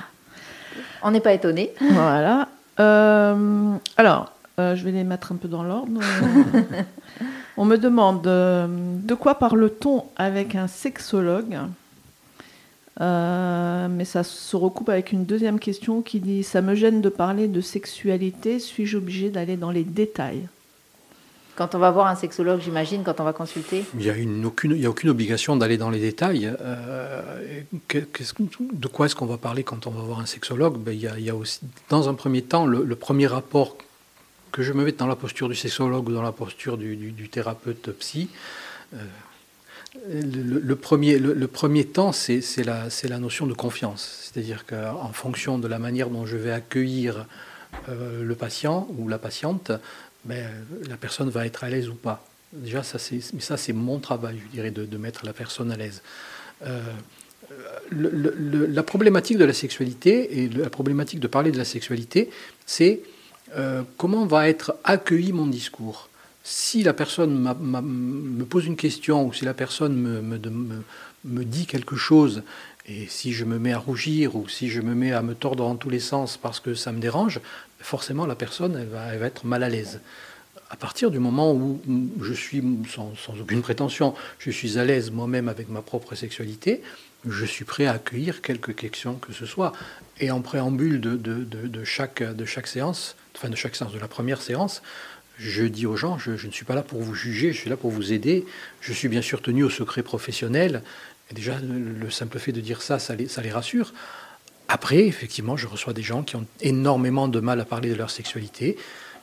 [1.03, 1.73] on n'est pas étonné.
[1.79, 2.47] Voilà.
[2.79, 5.99] Euh, alors, euh, je vais les mettre un peu dans l'ordre.
[7.57, 11.59] on me demande euh, de quoi parle-t-on avec un sexologue
[12.99, 17.47] mais ça se recoupe avec une deuxième question qui dit Ça me gêne de parler
[17.47, 20.47] de sexualité, suis-je obligé d'aller dans les détails?
[21.61, 24.43] Quand on va voir un sexologue, j'imagine, quand on va consulter Il n'y a, une,
[24.47, 26.51] aucune, a aucune obligation d'aller dans les détails.
[26.59, 27.61] Euh,
[27.93, 30.79] de quoi est-ce qu'on va parler quand on va voir un sexologue?
[30.79, 33.77] Ben, il, y a, aussi, Dans un premier temps, le, premier rapport
[34.51, 37.91] que je me mette dans la posture du sexologue ou dans la posture du, thérapeute
[37.99, 38.29] psy,
[38.95, 38.97] euh,
[40.09, 44.31] le, premier, le, premier temps, c'est la, la notion de confiance.
[44.33, 47.27] C'est-à-dire qu'en fonction de la manière dont je vais accueillir
[47.87, 49.71] euh, le patient ou la patiente,
[50.25, 50.47] ben,
[50.87, 52.25] la personne va être à l'aise ou pas.
[52.53, 56.01] Déjà, ça c'est, mon travail, je dirais, de, mettre la personne à l'aise.
[56.65, 56.81] Euh,
[57.91, 62.29] la problématique de la sexualité et la problématique de parler de la sexualité,
[62.65, 63.01] c'est
[63.55, 66.09] euh, comment va être accueilli mon discours?
[66.43, 70.37] Si la personne me pose une question ou si la personne me,
[71.25, 72.43] me dit quelque chose
[72.87, 75.63] et si je me mets à rougir ou si je me mets à me tordre
[75.63, 77.39] dans tous les sens parce que ça me dérange,
[77.81, 79.99] forcément la personne va, être mal à l'aise.
[80.69, 81.81] À partir du moment où
[82.21, 86.81] je suis, sans, aucune prétention, je suis à l'aise moi-même avec ma propre sexualité,
[87.27, 89.73] je suis prêt à accueillir quelque question que ce soit.
[90.19, 92.23] Et en préambule de, chaque,
[92.65, 94.81] séance, enfin de chaque séance, de la première séance,
[95.37, 97.77] je dis aux gens, je, ne suis pas là pour vous juger, je suis là
[97.77, 98.45] pour vous aider.
[98.79, 100.83] Je suis bien sûr tenu au secret professionnel.
[101.29, 103.93] Et déjà, le, le simple fait de dire ça, ça les rassure.
[104.73, 108.09] Après, effectivement, je reçois des gens qui ont énormément de mal à parler de leur
[108.09, 108.77] sexualité.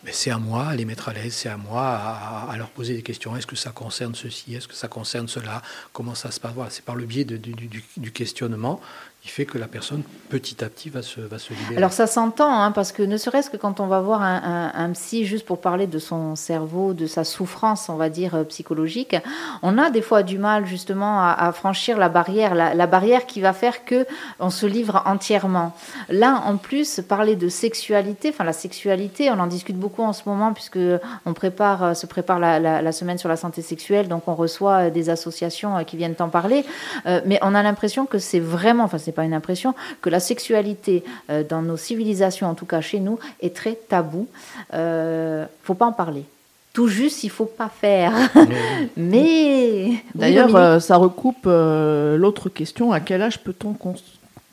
[0.05, 2.95] Mais c'est à moi à les mettre à l'aise, c'est à moi à, leur poser
[2.95, 3.35] des questions.
[3.35, 4.55] Est-ce que ça concerne ceci?
[4.55, 5.63] Est-ce que ça concerne cela?
[5.95, 6.53] Comment ça se passe?
[6.53, 8.79] Voilà, C'est par le biais du, questionnement
[9.25, 11.77] il fait que la personne petit à petit va se, va se libérer.
[11.77, 14.91] Alors ça s'entend, hein, parce que ne serait-ce que quand on va voir un, un,
[14.93, 19.17] psy juste pour parler de son cerveau, de sa souffrance, on va dire, euh, psychologique,
[19.63, 23.53] on a des fois du mal justement à, franchir la barrière, la, barrière qui va
[23.53, 24.07] faire que
[24.39, 25.75] on se livre entièrement.
[26.09, 30.23] Là, en plus, parler de sexualité, enfin la sexualité, on en discute beaucoup en ce
[30.27, 30.79] moment puisque
[31.27, 34.87] on prépare, euh, se prépare la, la semaine sur la santé sexuelle, donc on reçoit
[34.87, 36.65] euh, des associations qui viennent en parler,
[37.05, 41.03] mais on a l'impression que c'est vraiment, enfin c'est pas une impression, que la sexualité
[41.29, 44.29] euh, dans nos civilisations, en tout cas chez nous, est très tabou.
[44.75, 46.25] Euh, faut pas en parler.
[46.73, 48.13] Tout juste, il faut pas faire.
[48.97, 53.75] Mais d'ailleurs, euh, ça recoupe euh, l'autre question à quel âge peut-on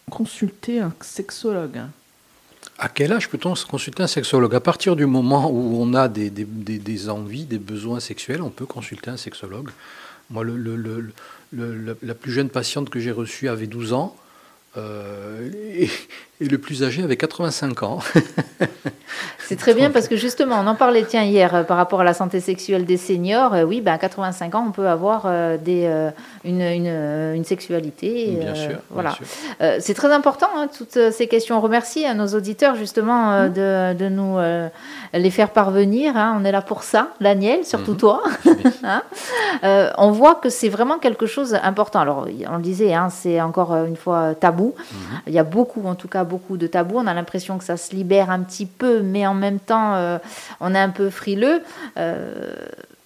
[0.10, 1.82] consulter un sexologue?
[2.80, 4.56] À quel âge peut-on consulter un sexologue?
[4.56, 8.50] À partir du moment où on a des, des, des, envies, des besoins sexuels, on
[8.50, 9.70] peut consulter un sexologue.
[10.32, 10.76] Moi, le, le,
[11.52, 14.16] le, la plus jeune patiente que j'ai reçue avait 12 ans.
[14.78, 15.90] Euh, et,
[16.40, 18.00] le plus âgé avait 85 ans.
[19.40, 22.04] C'est très bien parce que justement, on en parlait tiens hier euh, par rapport à
[22.04, 23.54] la santé sexuelle des seniors.
[23.54, 25.28] Euh, oui, ben, à 85 ans, on peut avoir
[25.60, 25.90] des,
[26.44, 26.88] une, une,
[27.36, 28.38] une, sexualité.
[28.40, 28.78] Bien sûr.
[28.90, 29.16] Voilà.
[29.80, 31.58] C'est très important, hein, toutes ces questions.
[31.58, 33.50] On remercie à nos auditeurs justement mmh.
[33.54, 34.38] de, de, nous
[35.14, 36.18] les faire parvenir.
[36.18, 36.38] Hein.
[36.40, 37.98] On est là pour ça, Daniel, surtout mmh.
[37.98, 38.24] toi.
[38.84, 39.02] hein
[39.98, 42.00] on voit que c'est vraiment quelque chose d'important.
[42.00, 45.22] Alors, on le disait, hein, c'est encore une fois tabou Mhm.
[45.28, 46.98] Il y a beaucoup, en tout cas, beaucoup de tabous.
[46.98, 50.18] On a l'impression que ça se libère un petit peu, mais en même temps, euh,
[50.60, 51.62] on est un peu frileux.
[51.98, 52.54] Euh,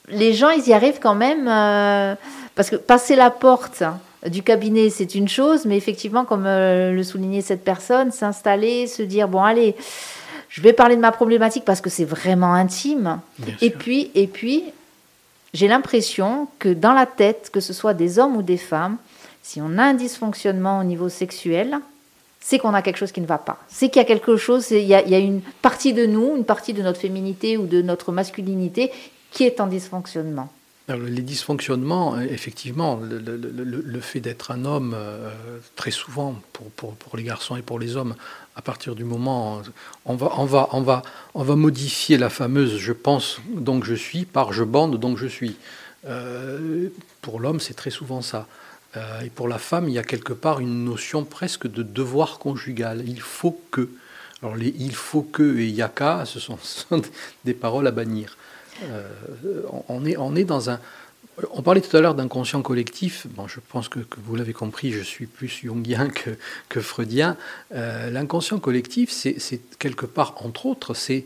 [0.08, 2.15] les gens, ils y arrivent quand même, euh,
[2.56, 3.84] parce que passer la porte
[4.25, 9.28] du cabinet, c'est une chose, mais effectivement, comme le soulignait cette personne, s'installer, se dire,
[9.28, 9.75] bon, allez,
[10.49, 13.19] je vais parler de ma problématique parce que c'est vraiment intime.
[13.62, 14.63] et puis, et puis,
[15.54, 18.97] j'ai l'impression que dans la tête, que ce soit des hommes ou des femmes,
[19.41, 21.80] si on a un dysfonctionnement au niveau sexuel,
[22.39, 23.60] c'est qu'on a quelque chose qui ne va pas.
[23.67, 26.73] C'est qu'il y a quelque chose, il y a, une partie de nous, une partie
[26.73, 28.91] de notre féminité ou de notre masculinité
[29.32, 30.52] qui est en dysfonctionnement.
[30.88, 35.30] les dysfonctionnements, euh, effectivement, le, fait d'être un homme, euh,
[35.75, 38.15] très souvent, pour, pour, les garçons et pour les hommes,
[38.56, 39.62] à partir du moment,
[40.06, 41.02] on va, on va, on va,
[41.34, 45.28] on va modifier la fameuse je pense donc je suis par je bande donc je
[45.28, 45.56] suis.
[46.06, 46.89] Euh,
[47.21, 48.47] pour l'homme, c'est très souvent ça.
[48.97, 52.39] Euh, et pour la femme, il y a quelque part une notion presque de devoir
[52.39, 53.04] conjugal.
[53.08, 53.89] Il faut que.
[54.41, 57.02] Alors les il faut que et yaka, ce sont, ce sont
[57.45, 58.38] des paroles à bannir.
[58.84, 59.08] Euh,
[59.89, 60.80] on, est, on est dans un,
[61.52, 63.28] on parlait tout à l'heure d'inconscient collectif.
[63.30, 66.08] Bon, je pense que, vous l'avez compris, je suis plus jungien
[66.69, 67.38] que, freudien.
[67.73, 71.25] Euh, l'inconscient collectif, c'est quelque part, entre autres, c'est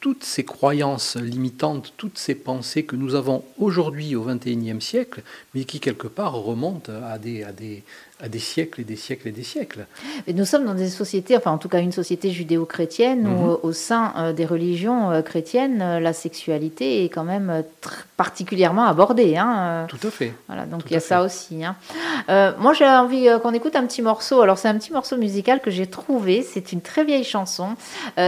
[0.00, 5.22] toutes ces croyances limitantes, toutes ces pensées que nous avons aujourd'hui au XXIe siècle,
[5.54, 7.82] mais qui quelque part remontent à des, à des,
[8.24, 9.86] à des siècles et des siècles et des siècles.
[10.26, 13.58] Et nous sommes dans des sociétés, enfin en tout cas une société judéo-chrétienne, où mhm.
[13.62, 17.64] au sein euh, des religions euh, chrétiennes, euh, la sexualité est quand même
[18.16, 19.36] particulièrement abordée.
[19.36, 19.86] Hein.
[19.88, 20.32] Tout à fait.
[20.46, 21.64] Voilà, donc il y a ça aussi.
[21.64, 21.74] Hein.
[22.58, 24.40] moi j'ai envie qu'on écoute un petit morceau.
[24.40, 27.70] Alors c'est un petit morceau musical que j'ai trouvé, c'est une très vieille chanson.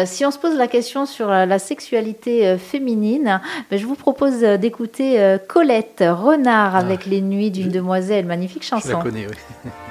[0.05, 5.37] si on se pose la question sur la, sexualité féminine, ben, je vous propose d'écouter
[5.49, 6.79] Colette Renard ah.
[6.79, 8.27] avec Les Nuits d'une demoiselle.
[8.27, 8.89] Magnifique chanson.
[8.89, 9.71] Je la connais, oui.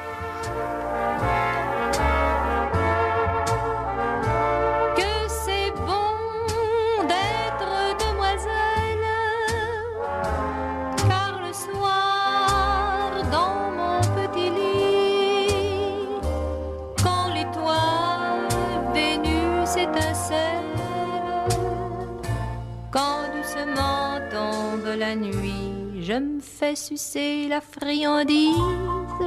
[25.18, 28.54] Je me fais sucer la friandise,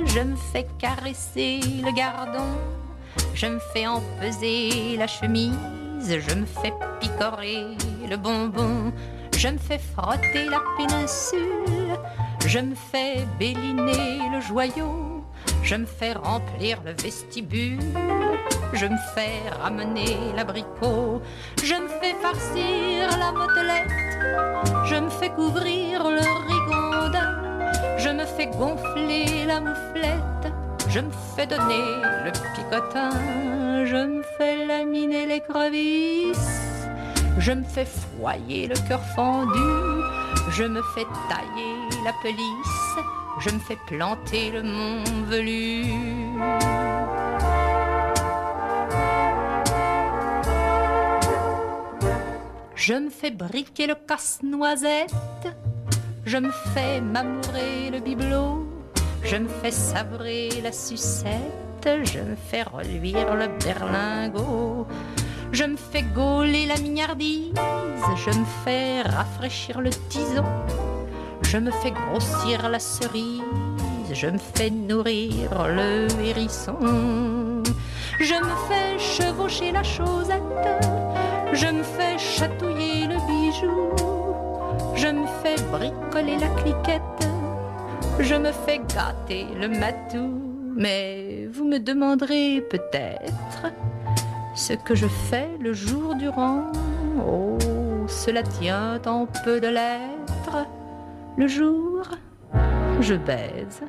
[0.05, 2.45] je me fais caresser le gardon,
[3.35, 5.57] je me fais empeser la chemise,
[6.07, 7.65] je me fais picorer
[8.09, 8.93] le bonbon,
[9.35, 11.97] je me fais frotter la péninsule,
[12.47, 15.08] je me fais béliner le joyau,
[15.63, 17.79] je me fais remplir le vestibule,
[18.73, 21.21] je me fais ramener l'abricot,
[21.63, 28.47] je me fais farcir la motelette, je me fais couvrir le rigondin, je me fais
[28.47, 30.53] gonfler la mouflette,
[30.89, 31.85] je me fais donner
[32.25, 36.87] le picotin, je me fais laminer les crevisses,
[37.39, 39.59] je me fais foyer le cœur fendu,
[40.51, 42.99] je me fais tailler la pelisse,
[43.41, 45.85] je me fais planter le mont velu.
[52.75, 55.13] Je me fais briquer le casse-noisette,
[56.25, 58.67] je me fais m'amourer le bibelot,
[59.23, 64.87] je me fais sabrer la sucette, je me fais reluire le berlingot.
[65.51, 67.55] Je me fais gauler la mignardise,
[68.17, 70.45] je me fais rafraîchir le tison,
[71.51, 73.43] je me fais grossir la cerise,
[74.13, 76.77] je me fais nourrir le hérisson,
[78.21, 80.43] je me fais chevaucher la chaussette,
[81.55, 83.89] je me fais chatouiller le bijou,
[84.95, 87.29] je me fais bricoler la cliquette,
[88.19, 90.43] je me fais gâter le matou.
[90.77, 93.73] Mais vous me demanderez peut-être
[94.55, 96.71] ce que je fais le jour durant.
[97.27, 97.59] Oh,
[98.07, 100.69] cela tient en peu de lettres.
[101.39, 102.03] Le jour,
[103.01, 103.83] je baise,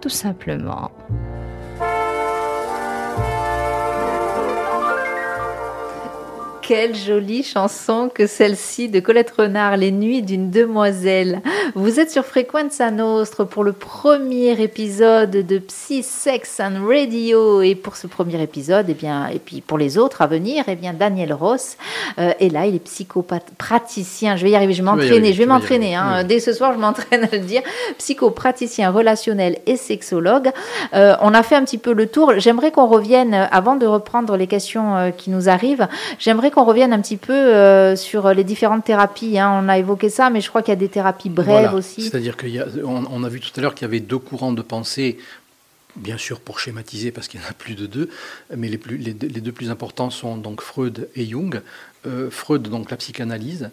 [0.00, 0.90] tout simplement.
[6.70, 11.42] Quelle jolie chanson que celle-ci de Colette Renard, Les Nuits d'une demoiselle.
[11.74, 17.60] Vous êtes sur Frequenza Nostre pour le premier épisode de Psy, Sex and Radio.
[17.60, 20.68] Et pour ce premier épisode, et eh bien, et puis pour les autres à venir,
[20.68, 21.76] et eh bien, Daniel Ross
[22.20, 24.36] euh, est là, il est psychopraticien.
[24.36, 25.96] Je vais y arriver, je vais m'entraîner, je vais m'entraîner.
[25.96, 26.22] Hein.
[26.22, 27.62] Dès ce soir, je m'entraîne à le dire.
[27.98, 30.52] Psychopraticien relationnel et sexologue.
[30.94, 32.34] Euh, on a fait un petit peu le tour.
[32.38, 35.88] J'aimerais qu'on revienne, avant de reprendre les questions euh, qui nous arrivent,
[36.20, 39.38] j'aimerais qu'on revienne un petit peu euh, sur les différentes thérapies.
[39.38, 39.60] Hein.
[39.62, 42.02] On a évoqué ça, mais je crois qu'il y a des thérapies brèves aussi.
[42.02, 45.18] C'est-à-dire qu'on on a vu tout à l'heure qu'il y avait deux courants de pensée
[45.96, 48.10] bien sûr pour schématiser parce qu'il y en a plus de deux,
[48.56, 51.60] mais les, plus, les, deux, plus importants sont donc Freud et Jung.
[52.06, 53.70] Euh, Freud, donc la psychanalyse,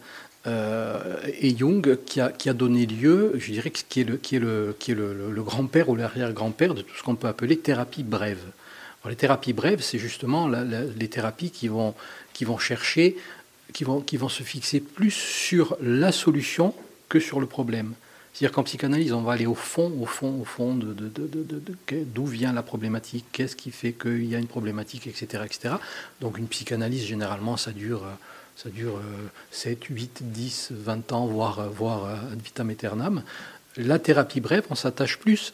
[0.48, 4.36] euh, et Jung qui a, qui a, donné lieu, je dirais, qui est le, qui
[4.36, 7.58] est le, qui est le, le grand-père ou l'arrière-grand-père de tout ce qu'on peut appeler
[7.58, 8.44] thérapie brève.
[9.06, 11.94] Les thérapies brèves, c'est justement les thérapies qui vont
[12.38, 13.18] qui vont chercher,
[13.74, 16.76] qui vont, qui vont se fixer plus sur la solution
[17.10, 17.94] que sur le problème.
[18.32, 20.96] C'est-à-dire qu'en psychanalyse, on va aller au fond, au fond, au fond de,
[22.14, 25.76] d'où vient la problématique, qu'est-ce qui fait qu'il y a une problématique, etc., etc.
[26.22, 28.04] Donc une psychanalyse, généralement, ça dure,
[28.56, 29.02] ça dure
[29.50, 33.24] 7, 8, 10, 20 ans, voire, voire ad vitam aeternam.
[33.78, 35.54] La thérapie brève, on s'attache plus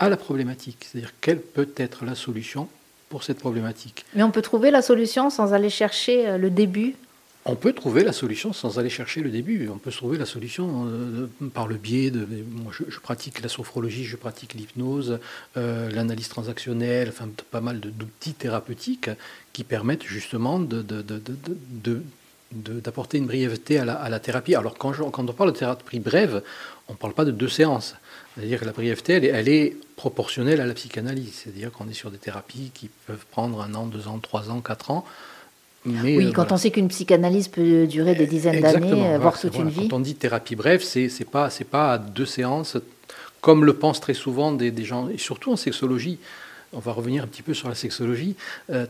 [0.00, 2.68] à la problématique, c'est-à-dire quelle peut être la solution
[3.10, 4.06] pour cette problématique?
[4.14, 6.96] Mais on peut trouver la solution sans aller chercher euh, le début?
[7.44, 9.68] On peut trouver la solution sans aller chercher le début.
[9.72, 12.26] On peut trouver la solution euh, par le biais de.
[12.50, 15.18] Moi, je, pratique la sophrologie, je pratique l'hypnose,
[15.56, 19.10] euh, l'analyse transactionnelle, enfin pas mal d'outils thérapeutiques
[19.52, 20.82] qui permettent justement de,
[22.52, 24.54] d'apporter une brièveté à la, thérapie.
[24.54, 26.42] Alors quand, quand, on parle de thérapie brève,
[26.88, 27.94] on ne parle pas de deux séances.
[28.40, 31.42] C'est-à-dire que la brièveté, elle est, proportionnelle à la psychanalyse.
[31.44, 34.62] C'est-à-dire qu'on est sur des thérapies qui peuvent prendre un an, deux ans, trois ans,
[34.62, 35.04] quatre ans.
[35.84, 39.56] Mais oui, euh, quand on sait qu'une psychanalyse peut durer des dizaines d'années, voire toute
[39.56, 39.88] une vie.
[39.88, 42.78] Quand on dit thérapie brève, c'est n'est pas, pas deux séances,
[43.42, 46.18] comme le pensent très souvent des, gens, et surtout en sexologie.
[46.72, 48.36] On va revenir un petit peu sur la sexologie.
[48.70, 48.86] Euh,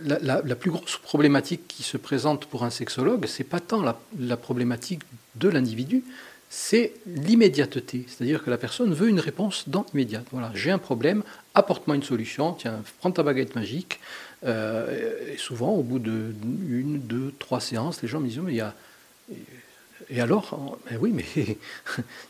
[0.00, 3.82] la, plus grosse problématique qui se présente pour un sexologue, c'est pas tant
[4.18, 5.02] la problématique
[5.34, 6.04] de l'individu,
[6.50, 8.04] c'est l'immédiateté.
[8.06, 10.22] C'est-à-dire que la personne veut une réponse dans l'immédiat.
[10.32, 11.22] Voilà, j'ai un problème,
[11.54, 14.00] apporte-moi une solution, tiens, prends ta baguette magique.
[14.44, 16.34] Euh, et souvent, au bout de
[16.68, 18.74] une, deux, trois séances, les gens me disent mais il y a.
[20.10, 21.24] Et alors Oui, mais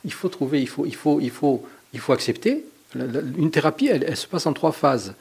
[0.04, 2.64] il faut trouver, il faut accepter.
[2.94, 5.14] Une thérapie, elle se passe en trois phases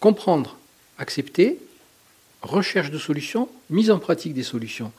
[0.00, 0.56] comprendre,
[0.98, 1.58] accepter,
[2.42, 4.92] recherche de solutions, mise en pratique des solutions.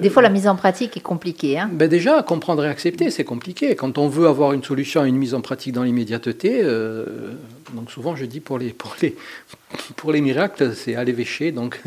[0.00, 1.58] Des fois, la mise en pratique est compliquée.
[1.58, 3.76] Hein ben déjà, comprendre et accepter, c'est compliqué.
[3.76, 7.34] Quand on veut avoir une solution et une mise en pratique dans l'immédiateté, euh,
[7.72, 9.16] donc souvent je dis pour les, pour les,
[9.94, 11.52] pour les miracles, c'est à l'évêché.
[11.52, 11.80] Donc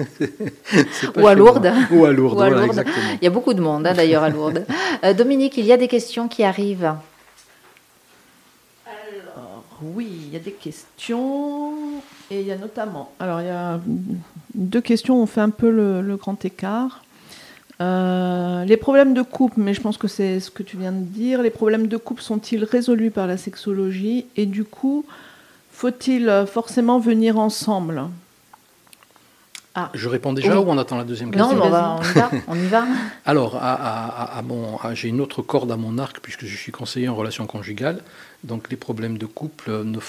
[1.17, 1.69] Ou à Lourdes.
[1.91, 2.85] Ou à Lourdes,
[3.21, 4.65] Il y a beaucoup de monde hein, d'ailleurs à Lourdes.
[5.03, 6.85] Euh, Dominique, il y a des questions qui arrivent.
[8.85, 11.73] Alors, oui, il y a des questions.
[12.31, 13.11] Et il y a notamment.
[13.19, 13.81] Alors, il y a
[14.53, 17.04] deux questions, on fait un peu le grand écart.
[17.81, 21.03] Euh, les problèmes de couple, mais je pense que c'est ce que tu viens de
[21.03, 25.05] dire, les problèmes de couple sont-ils résolus par la sexologie Et du coup,
[25.71, 28.03] faut-il forcément venir ensemble?
[29.77, 29.91] Ah.
[29.93, 31.99] Je réponds déjà ou on attend la deuxième question Non, on, va,
[32.47, 32.85] on, y va.
[33.25, 33.61] Alors,
[34.93, 38.01] j'ai une autre corde à mon arc puisque je suis conseiller en relation conjugale.
[38.45, 39.99] Donc, les problèmes de couple, ne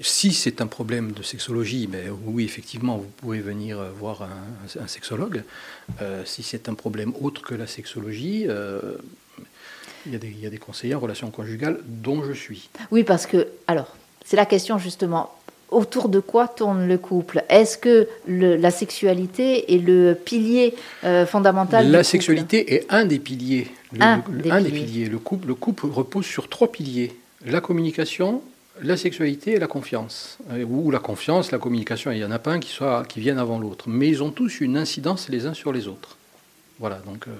[0.00, 5.42] si c'est un problème de sexologie, mais oui, effectivement, vous pouvez venir voir un, sexologue.
[6.00, 8.98] Euh, si c'est un problème autre que la sexologie, euh,
[10.06, 12.70] il, y a des, il y a des conseillers en relation conjugale dont je suis.
[12.92, 15.32] Oui, parce que, alors, c'est la question justement
[15.70, 17.44] autour de quoi tourne le couple?
[17.48, 23.68] Est-ce que la sexualité est le pilier euh, fondamental La sexualité est un des piliers.
[24.00, 25.06] un, des, piliers.
[25.06, 27.12] Le couple, le couple repose sur trois piliers
[27.44, 28.42] la communication,
[28.82, 32.38] la sexualité et la confiance, euh, ou la confiance, la communication, il n'y en a
[32.38, 35.46] pas un qui, soit, qui vienne avant l'autre, mais ils ont tous une incidence les
[35.46, 36.16] uns sur les autres.
[36.78, 37.26] Voilà, donc...
[37.28, 37.32] Euh,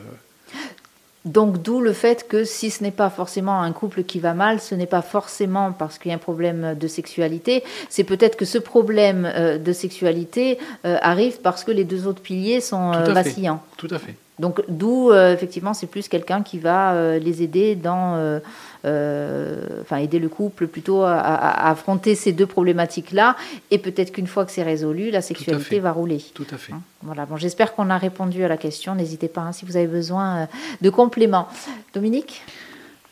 [1.25, 4.61] donc d'où le fait que si ce n'est pas forcément un couple qui va mal,
[4.61, 8.45] ce n'est pas forcément parce qu'il y a un problème de sexualité, c'est peut-être que
[8.45, 13.63] ce problème euh, de sexualité arrive parce que les deux autres piliers sont vacillants.
[13.77, 14.15] Tout à fait.
[14.39, 18.41] Donc d'où effectivement c'est plus quelqu'un qui va les aider dans
[18.85, 23.37] euh, enfin aider le couple plutôt à, affronter ces deux problématiques-là.
[23.71, 26.25] Et peut-être qu'une fois que c'est résolu, la sexualité va rouler.
[26.35, 26.73] Tout à fait.
[26.73, 27.27] Hein, voilà.
[27.27, 28.95] Bon, j'espère qu'on a répondu à la question.
[28.95, 30.47] N'hésitez pas hein, si vous avez besoin euh,
[30.81, 31.49] de compléments.
[31.93, 32.43] Dominique?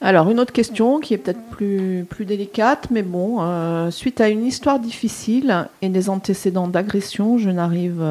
[0.00, 4.28] Alors, une autre question qui est peut-être plus, plus délicate, mais bon, euh, suite à
[4.28, 8.04] une histoire difficile et des antécédents d'agression, je n'arrive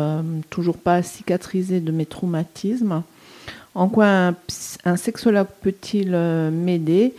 [0.49, 3.03] toujours pas à cicatriser de mes traumatismes.
[3.75, 4.33] En quoi
[4.85, 6.11] un, sexologue peut-il
[6.51, 7.13] m'aider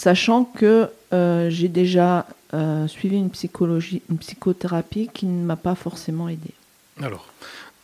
[0.00, 5.74] sachant que euh, j'ai déjà euh, suivi une, psychologie, une psychothérapie qui ne m'a pas
[5.74, 6.50] forcément aidé.
[7.02, 7.26] Alors,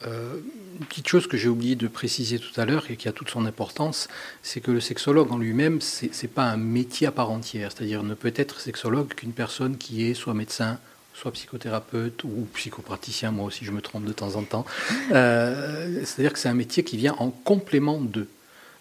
[0.07, 0.37] euh,
[0.81, 3.31] une petite chose que j'ai oublié de préciser tout à l'heure et qui a toute
[3.31, 4.09] son importance,
[4.43, 7.73] c'est que le sexologue en lui-même, ce n'est pas un métier à part entière.
[7.73, 10.79] C'est-à-dire ne peut être sexologue qu'une personne qui est soit médecin,
[11.15, 14.67] soit psychothérapeute ou psychopraticien, moi aussi je me trompe de temps en temps.
[15.09, 18.29] C'est-à-dire que c'est un métier qui vient en complément d'eux.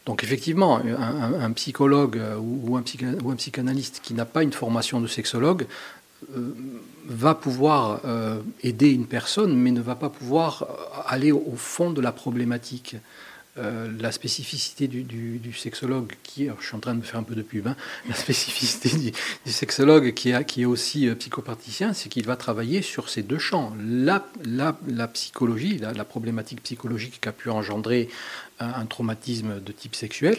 [0.05, 2.83] Donc effectivement, un, psychologue euh, ou un,
[3.35, 5.65] psychanalyste qui n'a pas une formation de sexologue euh,
[7.07, 10.67] va pouvoir euh, aider une personne, mais ne va pas pouvoir
[11.07, 12.95] aller au fond de la problématique.
[13.57, 17.35] Euh, la spécificité du, sexologue, qui, je suis en train de me faire un peu
[17.35, 17.77] de pub, hein,
[18.09, 18.89] la spécificité
[19.45, 21.15] du, sexologue qui, qui, est aussi euh,
[21.93, 23.73] c'est qu'il va travailler sur ces deux champs.
[23.79, 24.25] La,
[25.13, 28.09] psychologie, la, problématique psychologique qui a pu engendrer
[28.59, 30.35] un, traumatisme de type sexuel,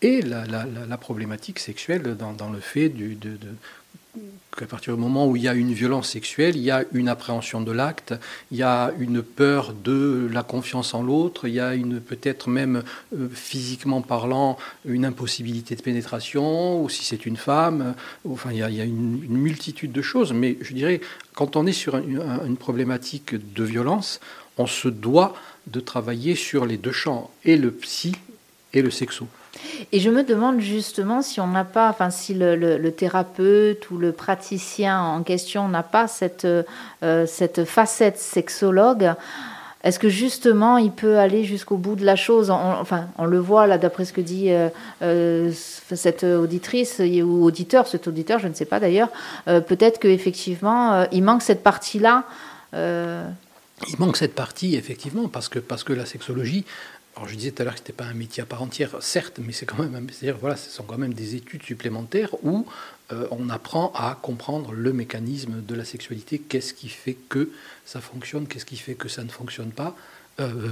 [0.00, 3.38] et la, problématique sexuelle dans, le fait de,
[4.56, 7.08] qu'à partir du moment où il y a une violence sexuelle, il y a une
[7.08, 8.14] appréhension de l'acte,
[8.50, 12.48] il y a une peur de la confiance en l'autre, il y a une peut-être
[12.48, 12.82] même
[13.14, 17.94] euh, physiquement parlant une impossibilité de pénétration, ou si c'est une femme,
[18.26, 20.32] euh, enfin il y a, une, multitude de choses.
[20.32, 21.00] Mais je dirais,
[21.34, 24.20] quand on est sur une problématique de violence,
[24.58, 25.34] on se doit
[25.66, 28.12] de travailler sur les deux champs, et le psy
[28.72, 29.26] et le sexo.
[29.92, 34.12] Et je me demande justement si on n'a pas, enfin si le, thérapeute ou le
[34.12, 39.14] praticien en question n'a pas cette, euh, cette facette sexologue.
[39.84, 42.50] Est-ce que justement il peut aller jusqu'au bout de la chose?
[42.50, 44.68] Enfin, on le voit là d'après ce que dit euh,
[45.02, 49.08] euh, cette auditrice ou auditeur, cet auditeur, je ne sais pas d'ailleurs.
[49.44, 52.24] Peut-être qu'effectivement il manque cette partie-là.
[52.72, 56.64] Il manque cette partie effectivement parce que parce que la sexologie
[57.16, 58.90] alors je disais tout à l'heure que ce n'était pas un métier à part entière,
[59.00, 60.06] certes, mais c'est quand même,
[60.38, 62.66] voilà, ce sont quand même des études supplémentaires où
[63.10, 67.50] euh, on apprend à comprendre le mécanisme de la sexualité, qu'est-ce qui fait que
[67.86, 69.96] ça fonctionne, qu'est-ce qui fait que ça ne fonctionne pas?
[70.40, 70.68] Euh,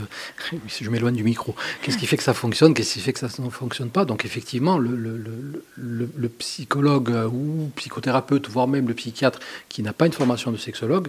[0.67, 1.57] je m'éloigne du micro.
[1.81, 2.75] Qu'est-ce qui fait que ça fonctionne?
[2.75, 4.05] Qu'est-ce qui fait que ça ne fonctionne pas?
[4.05, 9.41] Donc effectivement, le, psychologue ou psychothérapeute, voire même le psychiatre
[9.71, 11.09] qui n'a pas une formation de sexologue,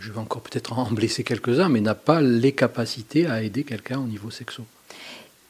[0.00, 3.98] je vais encore peut-être en blesser quelques-uns, mais n'a pas les capacités à aider quelqu'un
[3.98, 4.66] au niveau sexuel.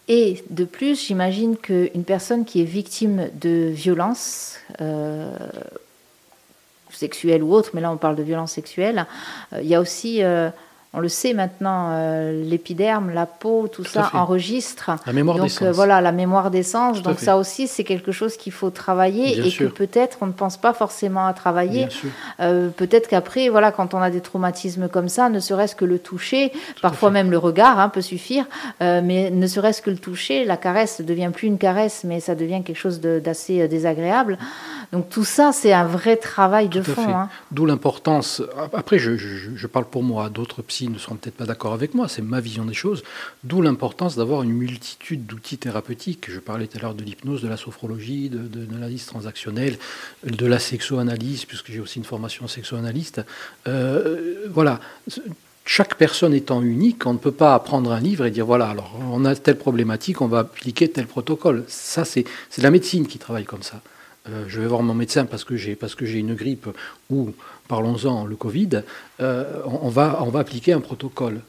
[0.08, 5.32] Et de plus, j'imagine qu'une personne qui est victime de violences, euh,
[6.90, 9.06] sexuelles ou autres, mais là on parle de violences sexuelles,
[9.52, 10.50] euh, il y a aussi euh,
[10.92, 14.90] on le sait maintenant, euh, l'épiderme, la peau, tout, ça enregistre.
[15.06, 15.74] La mémoire Donc d'essence.
[15.76, 17.00] voilà, la mémoire d'essence.
[17.02, 20.56] Donc ça aussi, c'est quelque chose qu'il faut travailler et que peut-être on ne pense
[20.56, 21.86] pas forcément à travailler.
[22.40, 26.00] Euh, peut-être qu'après, voilà, quand on a des traumatismes comme ça, ne serait-ce que le
[26.00, 26.50] toucher,
[26.82, 28.46] parfois même le regard hein, peut suffire,
[28.82, 32.18] euh, mais ne serait-ce que le toucher, la caresse ne devient plus une caresse, mais
[32.18, 34.38] ça devient quelque chose d'assez désagréable.
[34.92, 37.08] Donc tout ça, c'est un vrai travail de fond.
[37.08, 37.28] Hein.
[37.52, 38.42] D'où l'importance.
[38.72, 42.08] Après, je, je, parle pour moi, d'autres psy ne seront peut-être pas d'accord avec moi,
[42.08, 43.04] c'est ma vision des choses.
[43.44, 46.28] D'où l'importance d'avoir une multitude d'outils thérapeutiques.
[46.28, 49.78] Je parlais tout à l'heure de l'hypnose, de la sophrologie, de, l'analyse transactionnelle,
[50.24, 53.22] de la sexoanalyse, puisque j'ai aussi une formation sexoanalyste.
[53.68, 54.80] Euh, voilà
[55.66, 58.98] chaque personne étant unique, on ne peut pas prendre un livre et dire voilà, alors
[59.12, 61.64] on a telle problématique, on va appliquer tel protocole.
[61.68, 62.24] Ça, c'est
[62.58, 63.80] la médecine qui travaille comme ça.
[64.28, 66.68] Euh, je vais voir mon médecin parce que j'ai une grippe
[67.08, 67.30] ou
[67.68, 68.82] parlons-en le Covid,
[69.20, 71.40] euh, on, va appliquer un protocole.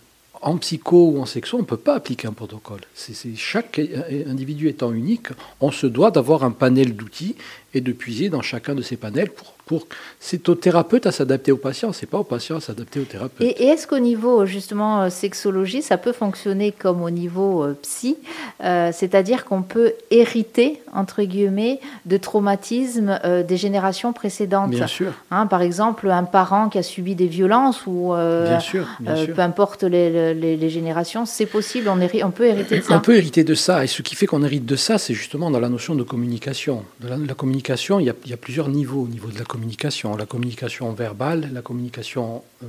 [0.41, 2.81] En psycho ou en sexo, on ne peut pas appliquer un protocole.
[2.95, 3.79] C'est, chaque
[4.27, 5.27] individu étant unique,
[5.59, 7.35] on se doit d'avoir un panel d'outils
[7.73, 9.87] et de puiser dans chacun de ces panels pour, pour
[10.19, 13.41] c'est au thérapeute à s'adapter au patient, c'est pas au patient à s'adapter au thérapeute.
[13.41, 18.17] Et, est-ce qu'au niveau justement sexologie, ça peut fonctionner comme au niveau psy,
[18.59, 24.71] c'est-à-dire qu'on peut hériter entre guillemets de traumatismes des générations précédentes?
[24.71, 25.13] Bien sûr.
[25.31, 29.33] Hein, par exemple, un parent qui a subi des violences ou bien sûr, bien sûr.
[29.33, 31.89] peu importe les, les, générations, c'est possible.
[31.89, 32.95] On, on peut hériter de ça.
[32.95, 35.51] On peut hériter de ça, et ce qui fait qu'on hérite de ça, c'est justement
[35.51, 36.83] dans la notion de communication.
[36.99, 37.60] De la, communication,
[37.99, 40.15] il y, a, plusieurs niveaux au niveau de la communication.
[40.15, 42.67] La communication verbale, la communication euh,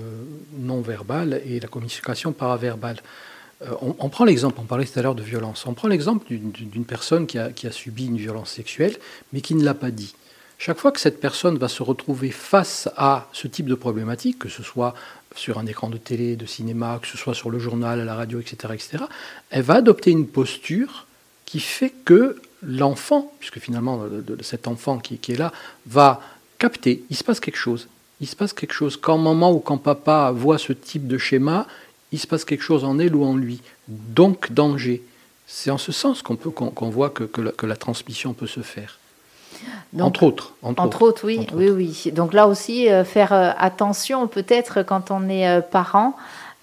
[0.58, 2.98] non verbale et la communication paraverbale.
[3.62, 6.84] Euh, on, prend l'exemple, on parlait tout à l'heure de violence, on prend l'exemple d'une
[6.84, 8.96] personne qui a, qui a, subi une violence sexuelle,
[9.32, 10.14] mais qui ne l'a pas dit.
[10.58, 14.48] Chaque fois que cette personne va se retrouver face à ce type de problématique, que
[14.48, 14.94] ce soit
[15.34, 18.14] sur un écran de télé, de cinéma, que ce soit sur le journal, à la
[18.14, 19.04] radio, etc., etc.,
[19.50, 21.06] elle va adopter une posture
[21.46, 24.00] qui fait que l'enfant, puisque finalement
[24.40, 25.52] cet enfant qui, est là,
[25.86, 26.20] va
[26.58, 27.88] capter, il se passe quelque chose.
[28.20, 28.96] Il se passe quelque chose.
[28.96, 31.66] Quand maman ou quand papa voit ce type de schéma,
[32.12, 33.60] il se passe quelque chose en elle ou en lui.
[33.88, 35.02] Donc danger.
[35.46, 38.98] C'est en ce sens qu'on peut qu'on voit que, que, la, transmission peut se faire.
[39.98, 40.54] entre autres.
[40.62, 42.12] Entre, autres, oui, oui, oui.
[42.12, 46.16] Donc là aussi, euh, faire euh, attention peut-être quand on est euh, parent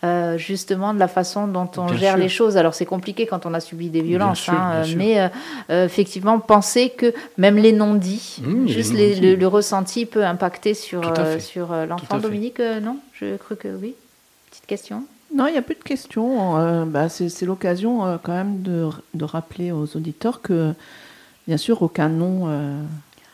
[0.04, 2.56] euh, justement de la façon dont on gère les choses.
[2.56, 5.28] Alors c'est compliqué quand on a subi des violences, hein, mais euh,
[5.70, 11.02] euh, effectivement penser que même les non-dits, mmh, juste le, ressenti peut impacter sur,
[11.40, 12.18] sur l'enfant.
[12.18, 12.98] Dominique, non?
[13.14, 13.96] Je crois que oui.
[14.50, 16.86] Petite question non, il n'y a plus de questions.
[16.88, 20.74] Bah, c'est l'occasion quand même de, de, rappeler aux auditeurs que,
[21.46, 22.48] bien sûr, aucun nom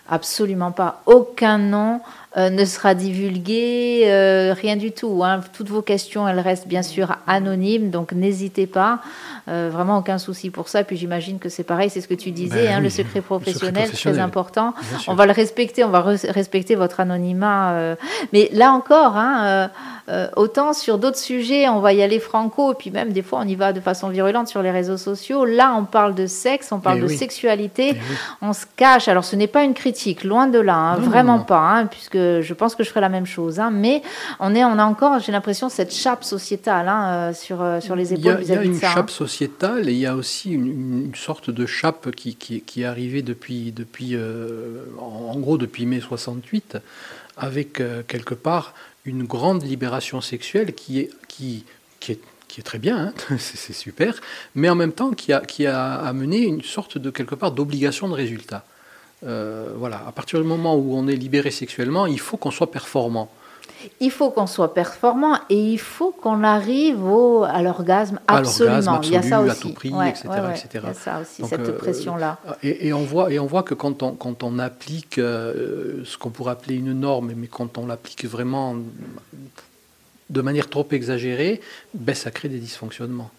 [0.07, 1.01] Absolument pas.
[1.07, 1.99] Aucun nom
[2.37, 5.23] euh, ne sera divulgué, euh, rien du tout.
[5.23, 5.39] Hein.
[5.53, 8.99] Toutes vos questions, elles restent bien sûr anonymes, donc n'hésitez pas.
[9.47, 10.83] Euh, vraiment aucun souci pour ça.
[10.83, 13.89] Puis j'imagine que c'est pareil, c'est ce que tu disais, ben hein, le, secret professionnel,
[13.89, 14.73] très important.
[15.07, 17.95] On va le respecter, on va respecter votre anonymat.
[18.33, 19.69] mais là encore, hein,
[20.35, 23.47] autant sur d'autres sujets, on va y aller franco, et puis même des fois on
[23.47, 25.45] y va de façon virulente sur les réseaux sociaux.
[25.45, 27.99] Là, on parle de sexe, on parle eh de sexualité, eh
[28.41, 29.07] on se cache.
[29.07, 32.83] Alors ce n'est pas une critique, loin de là, vraiment pas, puisque je pense que
[32.83, 33.59] je ferai la même chose.
[33.59, 33.71] Hein.
[33.71, 34.01] mais
[34.39, 38.13] on, est, on a encore, j'ai l'impression, cette chape sociétale euh, sur, euh, sur les
[38.13, 38.79] épaules vis-à-vis de ça.
[38.79, 42.11] Il y a, une chape sociétale et il y a aussi une, sorte de chape
[42.11, 44.17] qui, qui, qui est arrivée depuis, depuis
[44.99, 46.77] en gros depuis mai 68
[47.37, 48.73] avec quelque part
[49.05, 51.63] une grande libération sexuelle qui est, qui,
[51.99, 54.19] qui est, qui est très bien, hein, c'est super,
[54.55, 58.07] mais en même temps qui a, qui a amené une sorte de quelque part d'obligation
[58.07, 58.65] de résultat.
[59.25, 62.71] Euh, voilà, à partir du moment où on est libéré sexuellement, il faut qu'on soit
[62.71, 63.29] performant
[63.99, 69.01] il faut qu'on soit performant et il faut qu'on arrive au, à l'orgasme absolument.
[69.01, 69.51] il y a ça aussi.
[69.51, 70.27] à tout prix, etc.,
[70.73, 72.39] Il y a ça aussi, cette euh, pression-là.
[72.63, 76.29] Et, on voit, et on voit que quand on, quand on applique euh, ce qu'on
[76.29, 78.75] pourrait appeler une norme, mais quand on l'applique vraiment
[80.29, 81.61] de manière trop exagérée,
[81.93, 83.31] ben, ça crée des dysfonctionnements.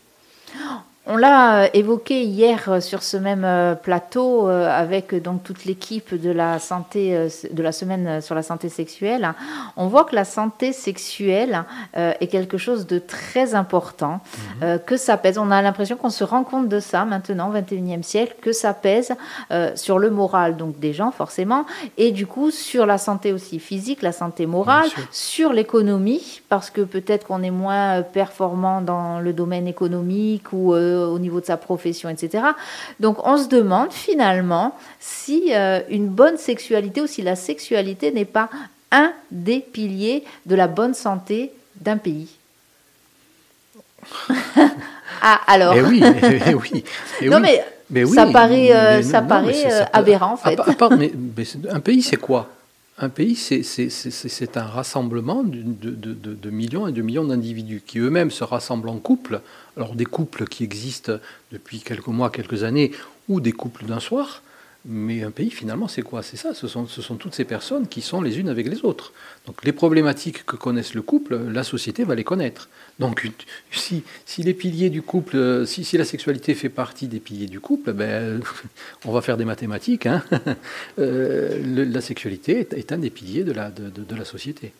[1.08, 6.20] On l'a euh, évoqué hier euh, sur ce même euh, plateau avec donc toute l'équipe
[6.20, 9.32] de la santé de la semaine sur la santé sexuelle.
[9.76, 14.20] On voit que la santé sexuelle est quelque chose de très important,
[14.60, 14.78] mhm.
[14.80, 15.38] que ça pèse.
[15.38, 18.74] On a l'impression qu'on se rend compte de ça maintenant, au 21e siècle, que ça
[18.74, 19.12] pèse
[19.74, 24.02] sur le moral donc des gens forcément, et du coup sur la santé aussi physique,
[24.02, 29.66] la santé morale, sur l'économie, parce que peut-être qu'on est moins performant dans le domaine
[29.66, 32.44] économique ou au niveau de sa profession, etc.
[33.00, 38.24] Donc on se demande finalement si euh, une bonne sexualité ou si la sexualité n'est
[38.24, 38.48] pas
[38.92, 42.28] un des piliers de la bonne santé d'un pays.
[45.22, 45.74] ah alors.
[45.74, 46.02] Eh oui,
[46.46, 46.84] eh oui.
[47.20, 47.64] Eh non mais,
[48.06, 50.58] ça paraît, euh, ça paraît euh, aberrant en fait.
[50.96, 51.12] mais,
[51.70, 52.48] un pays c'est quoi?
[52.98, 58.88] Un pays, c'est un rassemblement de, millions et de millions d'individus qui eux-mêmes se rassemblent
[58.88, 59.42] en couple.
[59.76, 61.18] Alors des couples qui existent
[61.52, 62.92] depuis quelques mois, quelques années,
[63.28, 64.42] ou des couples d'un soir,
[64.86, 66.22] mais un pays, finalement, c'est quoi?
[66.22, 68.84] C'est ça, ce sont, ce sont toutes ces personnes qui sont les unes avec les
[68.84, 69.12] autres.
[69.46, 72.68] Donc les problématiques que connaissent le couple, la société va les connaître.
[72.98, 73.30] Donc
[73.70, 77.60] si, si les piliers du couple, si, si, la sexualité fait partie des piliers du
[77.60, 78.40] couple, ben,
[79.04, 80.06] on va faire des mathématiques.
[80.06, 80.22] Hein.
[80.98, 84.72] Euh, la sexualité est, un des piliers de la, de, de, la société.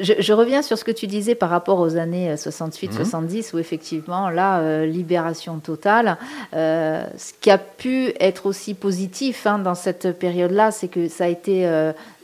[0.00, 3.42] Je, reviens sur ce que tu disais par rapport aux années 68-70, mhm.
[3.54, 6.18] où effectivement, là, euh, libération totale.
[6.52, 11.24] Euh, ce qui a pu être aussi positif hein, dans cette période-là, c'est que ça
[11.24, 11.64] a été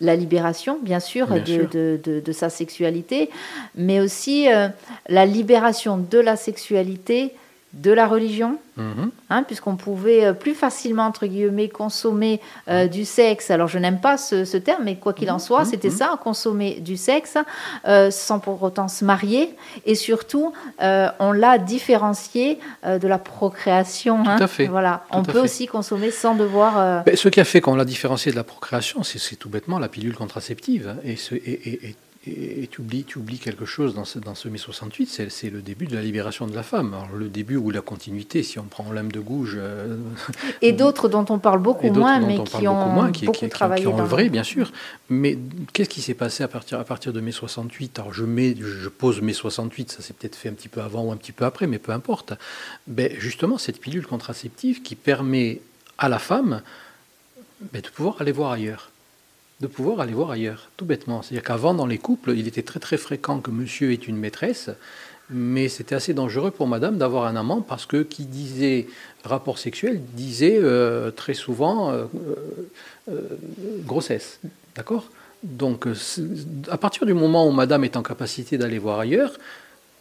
[0.01, 3.31] la libération, bien sûr, de, De, sa sexualité,
[3.75, 4.47] mais aussi
[5.09, 7.35] la libération de la sexualité
[7.75, 9.11] de la religion, Mhm.
[9.29, 13.51] hein, puisqu'on pouvait euh, plus facilement, entre guillemets, consommer euh, du sexe.
[13.51, 16.81] Alors, je n'aime pas ce, ce terme, mais quoi qu'il en soit, c'était ça, consommer
[16.81, 17.37] du sexe,
[17.87, 19.51] euh, sans pour autant se marier.
[19.85, 24.21] Et surtout, euh, on l'a différencié de la procréation.
[24.27, 24.37] hein.
[24.41, 25.03] à fait, Voilà.
[25.13, 25.39] tout on peut fait.
[25.41, 27.05] aussi consommer sans devoir...
[27.05, 29.79] Ben, ce qui a fait qu'on l'a différencié de la procréation, c'est c'est tout bêtement
[29.79, 30.89] la pilule contraceptive.
[30.89, 31.01] hein.
[31.05, 31.97] Et, ce- et- et- et-
[32.27, 35.31] et- et tu, oublies, tu oublies quelque chose dans ce, dans ce mai 68, c'est
[35.31, 36.93] c'est le début de la libération de la femme.
[36.93, 39.97] Alors, le début ou la continuité, si on prend l'âme de gouge, euh,
[40.61, 43.39] et d'autres dont on parle beaucoup moins, mais on qui ont beaucoup moins, qui, beaucoup
[43.39, 44.73] qui- qui- travaillé qui ont dans œuvré, bien sûr.
[45.09, 45.39] Mais
[45.73, 48.89] qu'est-ce qui s'est passé à partir, à partir de mai 68 Alors je, mets, je
[48.89, 51.45] pose mai 68, ça s'est peut-être fait un petit peu avant ou un petit peu
[51.45, 52.35] après, mais peu importe.
[52.89, 55.61] Ben, justement, cette pilule contraceptive qui permet
[55.99, 56.63] à la femme
[57.73, 58.91] ben, de pouvoir aller voir ailleurs.
[59.61, 61.23] De pouvoir aller voir ailleurs, tout bêtement.
[61.23, 64.71] C'est-à-dire qu'avant, dans les couples, il était très très fréquent que monsieur ait une maîtresse,
[65.31, 68.87] mais c'était assez dangereux pour madame d'avoir un amant parce que qui disait
[69.25, 72.05] rapport sexuel disait euh, très souvent euh,
[73.11, 73.21] euh,
[73.85, 74.41] grossesse.
[74.75, 75.11] D'accord?
[75.43, 75.87] Donc,
[76.69, 79.39] à partir du moment où madame est en capacité d'aller voir ailleurs,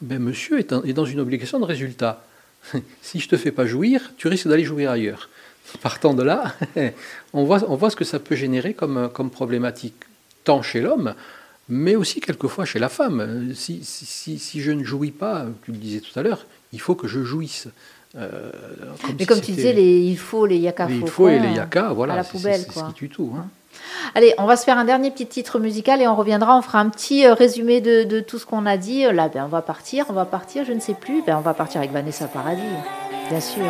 [0.02, 2.26] ben, monsieur est, est dans une obligation de résultat.
[3.02, 5.30] si je te fais pas jouir, tu risques d'aller jouir ailleurs.
[5.82, 6.54] Partant de là,
[7.34, 9.96] on voit, on voit ce que ça peut générer comme, comme problématique,
[10.44, 11.14] tant chez l'homme,
[11.70, 13.52] mais aussi quelquefois chez la femme.
[13.54, 16.80] Si, si, si- si je ne jouis pas, tu le disais tout à l'heure, il
[16.80, 17.68] faut que je jouisse.
[18.18, 18.52] Euh,
[19.10, 21.90] Mais si comme tu disais, les, il faut les yaka il faut et les yaka,
[21.94, 23.34] voilà, c'est- ce qui tue tout.
[23.38, 23.46] hein.
[24.16, 26.58] Allez, on va se faire un dernier petit titre musical et on reviendra.
[26.58, 29.06] On fera un petit euh, résumé de, de tout ce qu'on a dit.
[29.06, 30.06] Euh, Là, ben, on va partir.
[30.10, 31.22] On va partir, je ne sais plus.
[31.28, 32.62] Ben, on va partir avec Vanessa Paradis,
[33.30, 33.66] bien sûr.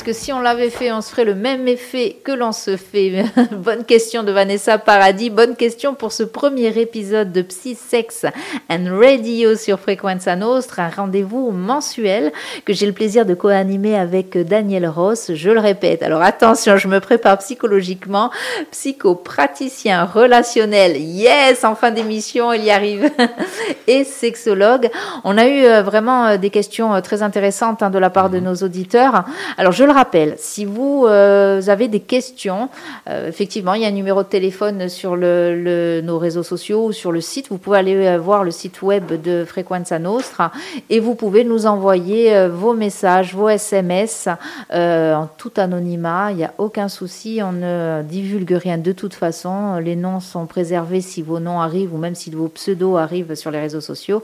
[0.00, 2.78] Est-ce que si on l'avait fait, on se ferait le même effet que l'on se
[2.78, 3.22] fait
[3.52, 5.28] Bonne question de Vanessa Paradis.
[5.28, 8.24] Bonne question pour ce premier épisode de Psy Sex
[8.70, 12.32] and Radio sur Frequenza Nostra, un rendez-vous mensuel
[12.64, 15.32] que j'ai le plaisir de co-animer avec Daniel Ross.
[15.34, 16.02] Je le répète.
[16.02, 18.30] Alors attention, je me prépare psychologiquement.
[18.70, 20.96] Psychopraticien relationnel.
[20.96, 23.10] Yes, en fin d'émission, il y arrive.
[23.86, 24.88] Et sexologue.
[25.24, 28.30] On a eu euh, vraiment euh, des questions euh, très intéressantes hein, de la part
[28.30, 29.24] de nos auditeurs.
[29.58, 32.68] Alors je je le rappelle, si vous euh, avez des questions,
[33.08, 36.92] euh, effectivement, il y a un numéro de téléphone sur le, nos réseaux sociaux ou
[36.92, 37.48] sur le site.
[37.50, 40.52] Vous pouvez aller euh, voir le site web de Frequenza Nostra
[40.90, 44.28] et vous pouvez nous envoyer vos messages, vos SMS
[44.72, 46.30] en tout anonymat.
[46.30, 49.78] Il n'y a aucun souci, on ne divulgue rien de toute façon.
[49.78, 53.50] Les noms sont préservés si vos noms arrivent ou même si vos pseudos arrivent sur
[53.50, 54.22] les réseaux sociaux.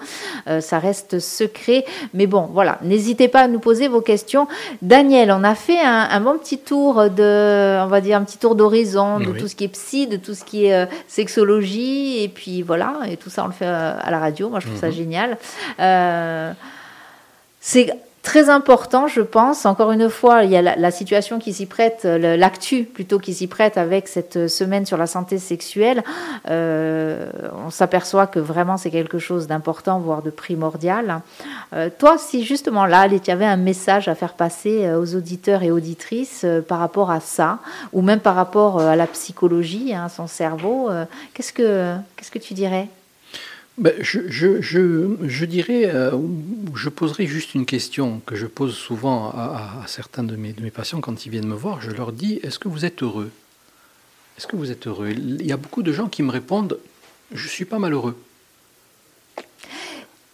[0.60, 1.84] ça reste secret.
[2.14, 4.46] Mais bon, voilà, n'hésitez pas à nous poser vos questions.
[4.82, 8.54] Daniel, on a fait un, bon petit tour de, on va dire un petit tour
[8.54, 12.28] d'horizon de tout ce qui est psy, de tout ce qui est euh, sexologie, et
[12.28, 14.48] puis voilà, et tout ça on le fait euh, à la radio.
[14.48, 14.92] Moi, je trouve ça mhm.
[14.92, 15.38] génial.
[15.80, 16.52] Euh,
[17.60, 17.92] c'est
[18.26, 19.66] très important, je pense.
[19.66, 23.46] Encore une fois, il y a la, situation qui s'y prête, l'actu plutôt qui s'y
[23.46, 26.02] prête avec cette semaine sur la santé sexuelle.
[26.50, 27.30] Euh,
[27.64, 31.20] on s'aperçoit que vraiment c'est quelque chose d'important, voire de primordial.
[31.72, 35.62] Euh, toi, si justement là, tu avais un message à faire passer euh, aux auditeurs
[35.62, 37.60] et auditrices par rapport à ça,
[37.92, 40.90] ou même par rapport à la psychologie, hein, son cerveau,
[41.32, 42.88] qu'est-ce que qu'est-ce que tu dirais?
[43.78, 46.12] Ben, je, dirais, euh,
[46.74, 50.62] je poserai juste une question que je pose souvent à, à, certains de mes, de
[50.62, 51.82] mes, patients quand ils viennent me voir.
[51.82, 53.30] Je leur dis, est-ce que vous êtes heureux?
[54.38, 55.10] Est-ce que vous êtes heureux?
[55.10, 56.78] Il y a beaucoup de gens qui me répondent,
[57.32, 58.16] je ne suis pas malheureux.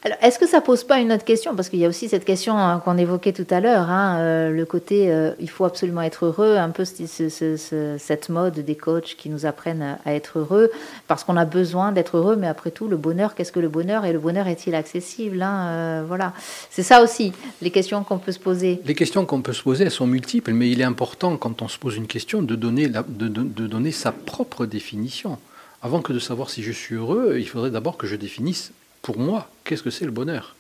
[0.05, 1.55] Alors, est-ce que ça pose pas une autre question?
[1.55, 4.51] Parce qu'il y a aussi cette question hein, qu'on évoquait tout à l'heure, hein, euh,
[4.51, 9.29] le côté euh, il faut absolument être heureux, un peu cette mode des coachs qui
[9.29, 10.73] nous apprennent à être heureux,
[11.07, 14.05] parce qu'on a besoin d'être heureux, mais après tout, le bonheur, qu'est-ce que le bonheur?
[14.05, 16.33] Et le bonheur est-il accessible hein, euh, Voilà,
[16.69, 18.81] c'est ça aussi, les questions qu'on peut se poser.
[18.85, 21.69] Les questions qu'on peut se poser, elles sont multiples, mais il est important, quand on
[21.69, 25.39] se pose une question, de donner, de donner sa propre définition.
[25.81, 28.73] Avant que de savoir si je suis heureux, il faudrait d'abord que je définisse
[29.03, 30.55] pour moi, qu'est-ce que c'est le bonheur?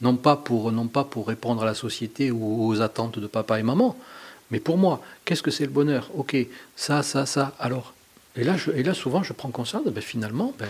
[0.00, 0.72] Non pas, pour,
[1.26, 3.96] répondre à la société ou aux attentes de papa et maman,
[4.50, 6.10] mais pour moi, qu'est-ce que c'est le bonheur?
[6.14, 6.36] Ok,
[6.76, 7.92] ça, ça, ça, alors.
[8.36, 10.68] Et là, et là souvent, je prends conscience, ben, finalement, ben,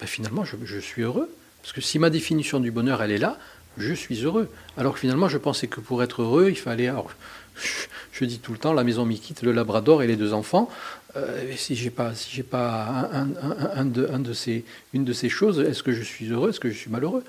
[0.00, 1.32] ben, finalement je, suis heureux.
[1.62, 3.38] Parce que si ma définition du bonheur, elle est là,
[3.78, 4.50] je suis heureux.
[4.76, 6.90] Alors que finalement, je pensais que pour être heureux, il fallait...
[8.12, 10.68] je, dis tout le temps, la maison m'y quitte, le labrador et les deux enfants.
[11.16, 15.04] Euh, si j'ai pas, si j'ai pas un, un, un, de, un, de, ces, une
[15.04, 17.24] de ces choses, est-ce que je suis heureux, est-ce que je suis malheureux?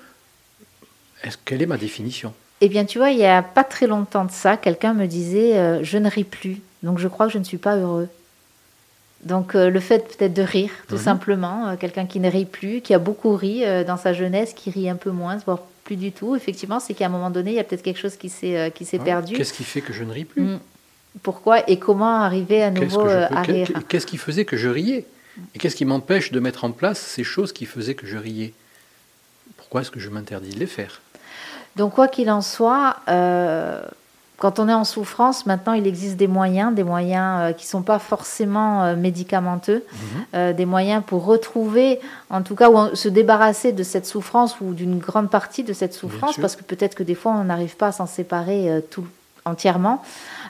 [1.22, 2.34] Est-ce, Quelle est ma définition?
[2.60, 5.56] Eh bien, tu vois, il n'y a pas très longtemps de ça, quelqu'un me disait
[5.56, 8.08] euh, Je ne ris plus, donc je crois que je ne suis pas heureux.
[9.24, 11.02] Donc euh, le fait peut-être de rire, tout mhm.
[11.02, 14.90] simplement, quelqu'un qui ne rit plus, qui a beaucoup ri dans sa jeunesse, qui rit
[14.90, 17.58] un peu moins, voire plus du tout, effectivement, c'est qu'à un moment donné, il y
[17.58, 19.32] a peut-être quelque chose qui s'est, qui s'est perdu.
[19.32, 20.42] Qu'est-ce qui fait que je ne ris plus?
[20.42, 20.58] Mm.
[21.22, 23.70] Pourquoi et comment arriver à nouveau euh, à rire?
[23.88, 25.06] Qu'est-ce qui faisait que je riais?
[25.54, 28.52] Et qu'est-ce qui m'empêche de mettre en place ces choses qui faisaient que je riais?
[29.56, 31.00] Pourquoi est-ce que je m'interdis de les faire?
[31.76, 33.80] Donc quoi qu'il en soit, euh,
[34.38, 37.70] quand on est en souffrance, maintenant il existe des moyens, des moyens euh, qui ne
[37.70, 39.84] sont pas forcément médicamenteux,
[40.32, 40.52] mhm.
[40.54, 44.98] des moyens pour retrouver, en tout cas, ou se débarrasser de cette souffrance ou d'une
[44.98, 47.92] grande partie de cette souffrance, parce que peut-être que des fois on n'arrive pas à
[47.92, 49.04] s'en séparer tout
[49.44, 50.02] entièrement.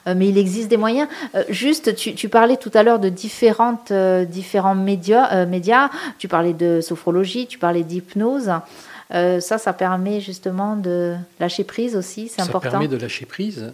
[0.07, 1.09] Euh, mais il existe des moyens.
[1.35, 5.91] Euh, juste, tu, parlais tout à l'heure de différentes, euh, différents médias, médias.
[6.19, 8.51] Tu parlais de sophrologie, tu parlais d'hypnose.
[9.11, 12.65] Ça, ça permet justement de lâcher prise aussi, c'est important.
[12.65, 13.73] Ça permet de lâcher prise.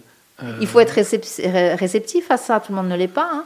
[0.61, 3.29] Il faut être réceptif à ça, tout le monde ne l'est pas.
[3.33, 3.45] Hein.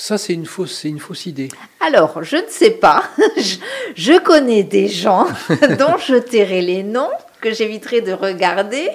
[0.00, 1.48] Ça, c'est une, fausse, c'est une fausse idée.
[1.80, 3.04] Alors, je ne sais pas.
[3.94, 5.26] je connais des gens
[5.78, 7.10] dont je tairai les noms
[7.42, 8.88] que j'éviterai de regarder,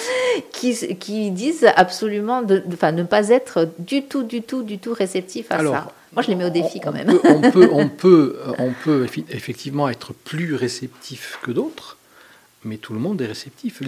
[0.52, 5.46] qui, qui, disent absolument de, ne pas être du tout, du tout, du tout réceptif
[5.50, 5.88] à ça.
[6.16, 7.10] Moi, je les mets au défi quand même.
[7.24, 11.98] on, peut, on, peut, on peut effectivement être plus réceptif que d'autres,
[12.64, 13.82] mais tout le monde est réceptif.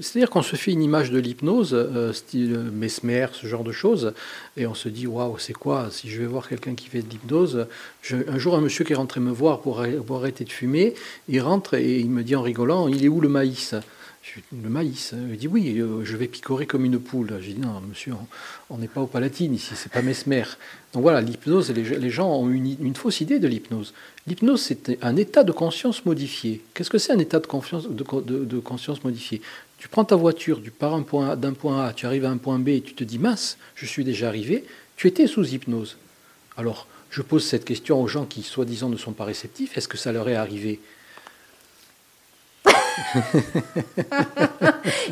[0.00, 4.14] C'est-à-dire qu'on se fait une image de l'hypnose, euh, style Mesmer, ce genre de choses,
[4.56, 5.88] et on se dit waouh, c'est quoi?
[5.90, 7.66] Si je vais voir quelqu'un qui fait de l'hypnose,
[8.10, 10.94] un jour un monsieur qui est rentré me voir pour, pour arrêter de fumer,
[11.28, 13.74] il rentre et il me dit en rigolant, il est où le maïs?
[14.52, 15.14] Le maïs.
[15.30, 17.38] Il dit oui, euh, je vais picorer comme une poule.
[17.40, 18.14] J'ai dit non, monsieur,
[18.70, 20.44] on n'est pas au Palatine ici, c'est pas Mesmer.
[20.92, 23.94] Donc voilà, l'hypnose, les, gens ont une, fausse idée de l'hypnose.
[24.26, 26.62] L'hypnose, c'est un état de conscience modifié.
[26.74, 27.46] Qu'est-ce que c'est un état de,
[28.60, 29.40] conscience modifié?
[29.78, 32.58] Tu prends ta voiture, tu pars d'un point, point A, tu arrives à un point
[32.58, 34.64] B et tu te dis mince, je suis déjà arrivé.
[34.96, 35.96] Tu étais sous hypnose.
[36.56, 39.76] Alors, je pose cette question aux gens qui, soi-disant, ne sont pas réceptifs.
[39.76, 40.80] Est-ce que ça leur est arrivé?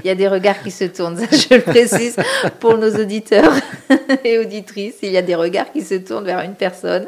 [0.04, 2.16] Il y a des regards qui se tournent, je le précise
[2.58, 3.52] pour nos auditeurs
[4.24, 4.96] et auditrices.
[5.02, 7.06] Il y a des regards qui se tournent vers une personne.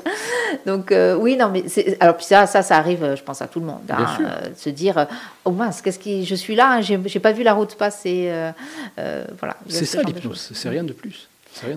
[0.67, 1.65] Donc euh, oui, non, mais
[2.01, 4.59] alors puis ça, ça, ça arrive, je pense à tout le monde, hein, euh, de
[4.59, 5.05] se dire euh,
[5.45, 9.25] oh mince, qu'est-ce qui, je suis là, hein, j'ai pas vu la route passer, euh,
[9.39, 9.57] voilà.
[9.69, 11.29] C'est ce ça l'hypnose, c'est rien de plus.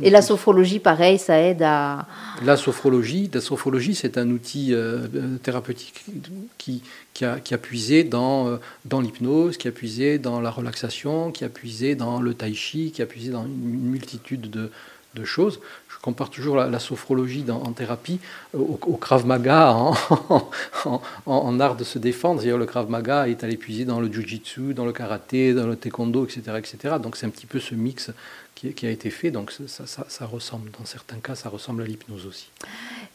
[0.01, 2.05] Et la sophrologie, pareil, ça aide à.
[2.43, 6.05] La sophrologie, la sophrologie, c'est un outil euh, euh, thérapeutique
[6.57, 6.81] qui,
[7.13, 11.31] qui, a, qui a puisé dans, euh, dans l'hypnose, qui a puisé dans la relaxation,
[11.31, 13.51] qui a puisé dans le tai chi, qui a puisé dans une
[13.91, 14.71] multitude de,
[15.15, 15.59] de choses.
[15.89, 18.19] Je compare toujours la, la sophrologie dans- en thérapie
[18.53, 19.93] au, au Krav Maga en,
[20.29, 20.49] en,
[20.85, 22.39] en- en art de se défendre.
[22.41, 25.75] C'est-à-dire le Krav Maga est allé puiser dans le Jiu-Jitsu, dans le karaté, dans le
[25.75, 26.41] taekwondo, etc.
[26.57, 26.95] etc.
[27.01, 28.11] Donc c'est un petit peu ce mix
[28.55, 29.31] qui, a été fait.
[29.31, 32.47] Donc ça- ça ressemble, dans certains cas, ça ressemble à l'hypnose aussi.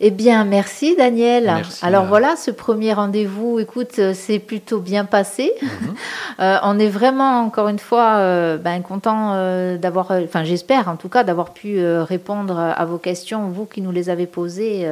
[0.03, 1.45] Eh bien, merci Daniel.
[1.45, 2.09] Merci, Alors euh.
[2.09, 5.53] voilà, ce premier rendez-vous, écoute, euh, c'est plutôt bien passé.
[5.63, 5.69] Mhm.
[6.39, 9.35] Euh, on est vraiment, encore une fois, euh, ben, content
[9.77, 13.91] d'avoir, enfin j'espère en tout cas, d'avoir pu répondre à vos questions, vous qui nous
[13.91, 14.89] les avez posées.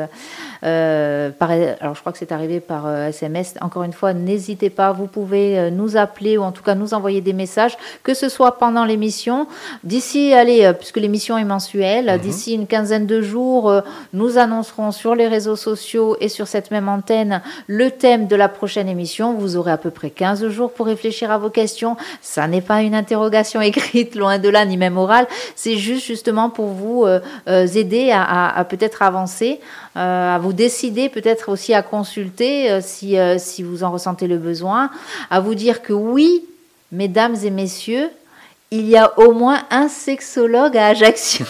[0.64, 3.54] euh, par, alors je crois que c'est arrivé par euh, SMS.
[3.60, 6.94] Encore une fois, n'hésitez pas, vous pouvez euh, nous appeler ou en tout cas nous
[6.94, 9.46] envoyer des messages, que ce soit pendant l'émission.
[9.84, 13.72] D'ici, allez, puisque l'émission est mensuelle, d'ici une quinzaine de jours,
[14.12, 18.48] nous annoncerons sur les réseaux sociaux et sur cette même antenne le thème de la
[18.48, 19.32] prochaine émission.
[19.34, 21.96] Vous aurez à peu près 15 jours pour réfléchir à vos questions.
[22.20, 25.26] Ça n'est pas une interrogation écrite, loin de là, ni même orale.
[25.54, 29.60] C'est juste justement pour vous euh, euh, aider à, peut-être avancer,
[29.96, 34.90] euh, à vous décider, peut-être aussi à consulter si, si vous en ressentez le besoin,
[35.30, 36.44] à vous dire que oui,
[36.90, 38.10] mesdames et messieurs,
[38.70, 41.46] il y a au moins un sexologue à Ajaccio,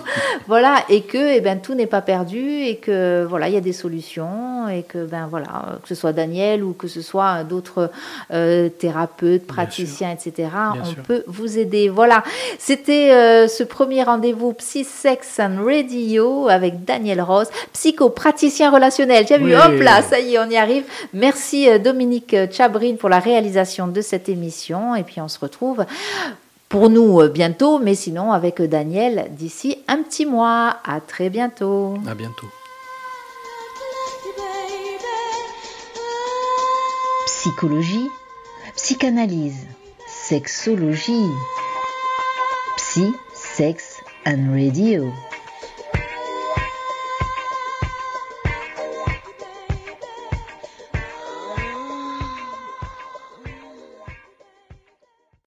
[0.46, 3.60] voilà, et que eh ben, tout n'est pas perdu et que voilà, il y a
[3.60, 7.90] des solutions et que ben voilà, que ce soit Daniel ou que ce soit d'autres
[8.32, 10.48] euh, thérapeutes, praticiens, etc.
[10.72, 11.02] Bien on sûr.
[11.02, 11.90] peut vous aider.
[11.90, 12.22] Voilà,
[12.58, 19.26] c'était euh, ce premier rendez-vous Psy Sex and Radio avec Daniel Ross, psychopraticien relationnel.
[19.30, 20.84] As vu, hop là, ça y est, on y arrive.
[21.12, 25.84] Merci euh, Dominique Chabrine pour la réalisation de cette émission et puis on se retrouve
[26.72, 30.78] pour nous euh, bientôt, mais sinon avec Daniel d'ici un petit mois.
[30.84, 31.96] À très bientôt.
[32.08, 32.46] À bientôt.
[37.26, 38.08] Psychologie,
[38.74, 39.66] psychanalyse,
[40.08, 41.28] sexologie.
[42.78, 45.12] Psy, sex and radio.